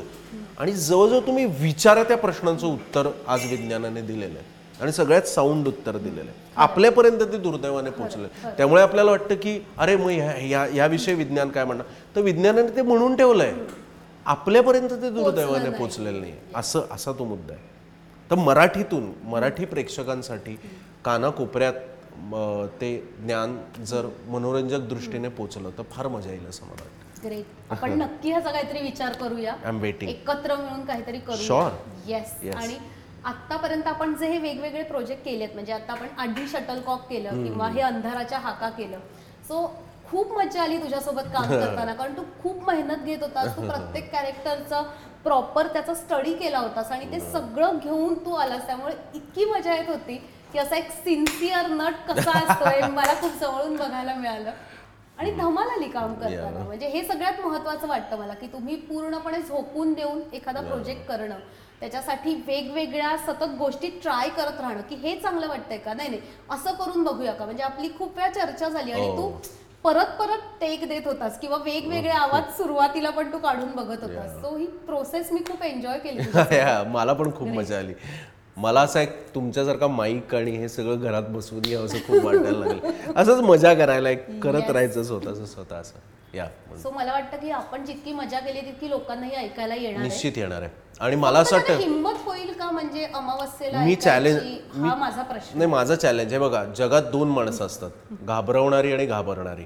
आणि 0.59 0.73
जवळजवळ 0.73 1.19
तुम्ही 1.19 1.45
विचारा 1.45 2.03
त्या 2.03 2.17
प्रश्नांचं 2.17 2.67
उत्तर 2.67 3.09
आज 3.29 3.51
विज्ञानाने 3.51 4.01
दिलेलं 4.01 4.39
आहे. 4.39 4.45
आणि 4.81 4.93
सगळ्यात 4.93 5.23
साऊंड 5.23 5.69
उत्तर 5.69 5.97
दिलेलं 5.97 6.21
आहे. 6.21 6.33
आपल्यापर्यंत 6.57 7.19
ते 7.19 7.39
दुर्दैवाने 7.39 7.91
पोहोचलं. 7.91 8.29
त्यामुळे 8.57 8.83
आपल्याला 8.83 9.11
वाटतं 9.11 9.35
की 9.35 9.67
अरे 9.79 9.97
मग 9.97 10.11
ह्या- 10.11 10.35
ह्या 10.37 10.67
याविषयी 10.77 11.15
विज्ञान 11.15 11.49
काय 11.49 11.65
म्हणणार? 11.65 11.87
तर 12.17 12.21
विज्ञानाने 12.21 12.77
ते 12.77 12.83
म्हणून 12.83 13.17
ठेवलंय. 13.17 13.53
आपल्यापर्यंत 14.27 14.91
ते 14.91 15.11
दुर्दैवाने 15.11 15.71
पोचलेलं 15.71 16.21
नाही 16.21 16.33
असं 16.55 16.81
असा 16.91 17.13
तो 17.13 17.25
मुद्दा 17.25 17.55
आहे. 17.55 17.63
तर 18.31 18.37
मराठीतून 18.37 19.13
मराठी 19.25 19.65
प्रेक्षकांसाठी 19.65 20.59
कानाकोपऱ्यात 21.05 21.73
ते 22.81 22.89
ज्ञान 23.21 23.59
जर 23.85 24.07
मनोरंजक 24.29 24.81
दृष्टीने 24.89 25.29
पोचलं 25.29 25.71
तर 25.79 25.83
फार 25.91 26.09
मजा 26.09 26.31
येईल 26.31 26.47
असं 26.47 26.67
मला 26.67 26.83
वाटतं. 26.83 27.25
ग्रेट 27.25 27.73
आपण 27.73 27.93
नक्की 27.93 28.31
ह्याचा 28.31 28.51
काहीतरी 28.51 28.81
विचार 28.83 29.13
करूया. 29.13 29.53
आय 29.55 29.69
एम 29.69 29.79
वेटिंग 29.81 30.11
एकत्र 30.11 30.57
मिळून 30.57 30.85
काहीतरी 30.85 31.19
करू 31.19 31.37
Sure. 31.37 31.71
Yes 32.07 32.35
Yes. 32.45 32.57
आणि 32.57 32.77
आतापर्यंत 33.25 33.87
आपण 33.87 34.15
जे 34.15 34.29
हे 34.29 34.39
वेगवेगळे 34.39 34.83
प्रोजेक्ट 34.83 35.25
केलेत 35.25 35.49
म्हणजे 35.55 35.73
आता 35.73 35.93
आपण 35.93 36.07
आधी 36.19 36.47
शटलकॉक 36.49 37.09
केलं 37.11 37.43
किंवा 37.45 37.69
हे 37.69 37.81
अंधाराच्या 37.81 38.39
हाका 38.39 38.69
केलं. 38.69 38.99
सो 39.49 39.67
खूप 40.11 40.33
मजा 40.39 40.63
आली 40.63 40.77
तुझ्यासोबत 40.83 41.29
काम 41.35 41.49
करताना 41.51 41.93
कारण 41.95 42.17
तू 42.17 42.23
खूप 42.43 42.69
मेहनत 42.71 43.05
घेत 43.05 43.23
होतास. 43.23 43.57
तू 43.57 43.63
प्रत्येक 43.63 44.11
कॅरेक्टरचा 44.13 44.83
प्रॉपर 45.25 45.67
त्याचा 45.67 45.95
स्टडी 45.95 46.33
केला 46.35 46.59
होतास 46.59 46.91
आणि 46.93 47.11
ते 47.13 47.21
सगळं 47.33 47.79
घेऊन 47.79 48.15
तू 48.25 48.35
आलास. 48.35 48.67
त्यामुळे 48.67 48.95
इतकी 49.15 49.45
मजा 49.45 49.75
येत 49.75 49.89
होती. 49.89 50.21
की 50.53 50.59
असा 50.59 50.77
एक 50.77 50.91
सिन्सिअर 50.91 51.67
नट 51.67 51.95
कसा 52.09 52.39
असतोय 52.39 52.81
मला 52.91 53.15
खूप 53.21 53.41
जवळून 53.41 53.77
बघायला 53.77 54.15
मिळालं. 54.15 54.51
आणि 55.19 55.31
धमाल 55.31 55.69
आली 55.69 55.89
काम 55.89 56.15
करताना. 56.15 56.65
म्हणजे 56.65 56.87
हे 56.89 57.03
सगळ्यात 57.05 57.41
महत्वाचं 57.45 57.89
वाटतं 57.89 58.19
मला 58.19 58.35
की 58.35 58.47
तुम्ही 58.47 58.77
पूर्णपणे 58.77 59.39
झोकून 59.39 59.93
देऊन 59.93 60.21
एखादा 60.33 60.61
प्रोजेक्ट 60.61 61.07
करणं. 61.09 61.39
त्याच्यासाठी 61.81 62.35
वेगवेगळ्या 62.47 63.17
सतत 63.19 63.55
गोष्टी 63.59 63.89
ट्राय 64.03 64.29
करत 64.29 64.61
राहणं 64.61 64.81
की 64.81 64.95
हे 64.95 65.17
चांगलं 65.17 65.49
वाटतंय 65.49 65.79
का? 65.79 65.95
नाही 65.95 66.09
नाही. 66.09 66.21
असं 66.51 66.75
करून 66.75 67.03
बघूया 67.05 67.33
का? 67.33 67.45
म्हणजे 67.45 67.63
आपली 67.63 67.89
खूप 67.99 68.17
वेळा 68.17 68.29
चर्चा 68.31 68.69
झाली 68.69 68.93
आणि 68.93 69.09
तू 69.17 69.31
परत 69.85 70.07
परत 70.19 70.43
टेक 70.61 70.89
देत 70.89 71.07
होतास 71.07 71.39
किंवा 71.41 71.57
वेगवेगळे 71.57 72.11
आवाज 72.11 72.57
सुरुवातीला 72.57 73.11
पण 73.11 73.33
तू 73.33 73.39
काढून 73.39 73.71
बघत 73.73 74.03
होतास. 74.03 74.41
सो 74.43 74.57
ही 74.57 74.67
प्रोसेस 74.67 75.33
मी 75.33 75.41
खूप 75.41 75.63
एन्जॉय 75.63 75.99
केली 75.99 76.23
मला 76.93 77.13
पण 77.13 77.35
खूप 77.35 77.49
मजा 77.49 77.79
आली. 77.79 77.95
मला 78.57 78.81
असं 78.81 79.01
एक 79.01 79.35
तुमच्यासारखा 79.35 79.87
माईक 79.87 80.35
आणि 80.35 80.51
हे 80.51 80.69
सगळं 80.69 81.01
घरात 81.01 81.23
बसवून 81.23 81.69
यावं 81.69 81.87
असं 81.87 81.99
खूप 81.99 82.25
वाटायला 82.25 82.59
लागलं. 82.59 82.91
असंच 83.17 83.41
मजा 83.41 83.75
करायला 83.75 84.11
एक 84.11 84.43
करत 84.43 84.71
राहायचं 84.71 85.03
स्वतःच 85.03 85.53
स्वतः 85.55 85.77
असं. 85.77 85.99
या 86.35 86.47
सो 86.83 86.91
मला 86.91 87.13
वाटतं 87.13 87.37
की 87.37 87.51
आपण 87.51 87.85
जितकी 87.85 88.13
मजा 88.13 88.39
केली 88.41 88.61
तितकी 88.61 88.91
लोकांनाही 88.91 89.35
ऐकायला 89.37 89.75
येणार 89.75 90.01
आहे. 90.01 90.09
निश्चित 90.09 90.33
येणार 90.37 90.63
आहे. 90.63 90.71
आणि 91.01 91.17
मला 91.17 91.39
असं 91.39 91.57
वाटतं 91.57 91.77
हिंमत 91.79 92.15
होईल 92.25 92.53
का? 92.53 92.71
म्हणजे 92.71 93.05
अमावस्येला 93.05 93.85
मी 93.85 93.95
चॅलेंज 93.95 94.37
ऐकायची? 94.37 94.81
हा 94.81 94.95
माझा 94.95 95.23
प्रश्न. 95.23 95.59
नाही 95.59 95.71
माझा 95.71 95.95
चॅलेंज 95.95 96.33
आहे. 96.33 96.39
बघा 96.43 96.65
जगात 96.65 97.03
दोन 97.03 97.29
माणसं 97.29 97.67
असतात. 97.67 97.91
घाबरवणारी 98.27 98.93
आणि 98.93 99.07
घाबरणारी. 99.07 99.65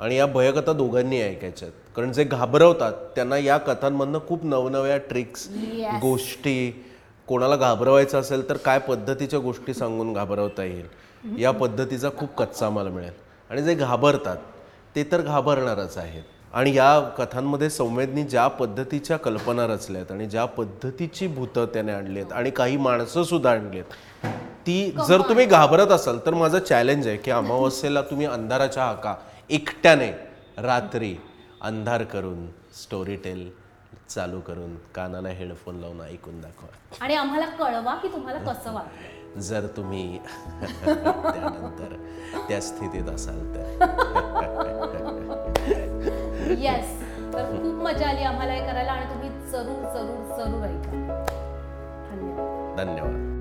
आणि 0.00 0.16
या 0.16 0.26
भयकथा 0.26 0.72
दोघांनी 0.72 1.20
ऐकायच्या 1.22 1.68
आहेत. 1.68 1.96
कारण 1.96 2.12
जे 2.12 2.24
घाबरवतात 2.24 2.92
त्यांना 3.14 3.38
या 3.38 3.58
कथांमधनं 3.58 4.18
खूप 4.28 4.44
नवनव्या 4.44 4.96
ट्रिक्स 4.98 5.48
Yes. 5.48 6.00
गोष्टी 6.00 6.84
कोणाला 7.28 7.56
घाबरवायचं 7.56 8.20
असेल 8.20 8.48
तर 8.48 8.56
काय 8.56 8.78
पद्धतीच्या 8.78 9.38
गोष्टी 9.40 9.74
सांगून 9.74 10.12
घाबरवता 10.12 10.64
येईल? 10.64 10.86
या 11.38 11.50
पद्धतीचा 11.50 12.08
खूप 12.16 12.34
कच्चा 12.36 12.70
माल 12.70 12.88
मिळेल. 12.88 13.12
आणि 13.50 13.62
जे 13.62 13.74
घाबरतात 13.74 14.36
ते 14.96 15.04
तर 15.12 15.20
घाबरणारच 15.20 15.96
आहेत. 15.98 16.22
आणि 16.54 16.74
या 16.76 17.00
कथांमध्ये 17.18 17.68
संवेदनी 17.70 18.22
ज्या 18.22 18.46
पद्धतीच्या 18.48 19.16
कल्पना 19.16 19.66
रचल्यात 19.66 20.10
आणि 20.12 20.26
ज्या 20.26 20.44
पद्धतीची 20.46 21.26
भूतं 21.26 21.66
त्याने 21.66 21.92
आणली 21.92 22.20
आहेत 22.20 22.32
आणि 22.32 22.50
काही 22.50 22.76
माणसं 22.76 23.22
सुद्धा 23.22 23.50
आणली 23.50 23.78
आहेत 23.78 24.26
ती 24.66 24.92
जर 25.08 25.20
तुम्ही 25.20 25.44
घाबरत 25.46 25.92
असाल 25.92 26.18
तर 26.26 26.34
माझं 26.34 26.58
चॅलेंज 26.58 27.06
आहे 27.08 27.16
की 27.16 27.30
अमावस्येला 27.30 28.02
तुम्ही 28.02 28.26
अंधाराच्या 28.26 28.84
हाका 28.84 29.14
एकट्याने 29.50 30.10
रात्री 30.58 31.14
अंधार 31.60 32.02
करून 32.02 32.46
स्टोरी 32.82 33.16
टेल 33.16 33.48
चालू 34.14 34.40
करून 34.40 34.76
कानाला 34.94 35.28
हेडफोन 35.28 35.76
लावून 35.76 36.00
ऐकून 36.00 36.40
दाखवा. 36.40 36.68
आणि 37.00 37.14
आम्हाला 37.14 37.46
कळवा 37.46 37.94
की 37.94 38.08
तुम्हाला 38.08 38.52
कसं 38.52 38.72
वाटतं. 38.72 39.40
जर 39.40 39.66
तुम्ही 39.66 40.18
त्यानंतर 40.82 41.96
त्या 42.48 42.60
स्थितीत 42.60 43.08
असाल 43.08 43.54
तर. 43.54 43.62
येस 46.58 47.02
तर 47.32 47.44
खूप 47.52 47.82
मजा 47.82 48.08
आली 48.08 48.22
आम्हाला 48.22 48.52
हे 48.52 48.66
करायला 48.66 48.92
आणि 48.92 49.10
तुम्ही 49.10 49.50
जरूर 49.50 49.82
जरूर 49.94 50.36
जरूर 50.36 50.64
ऐका. 50.64 50.90
धन्यवाद. 52.10 52.78
धन्यवाद. 52.78 53.31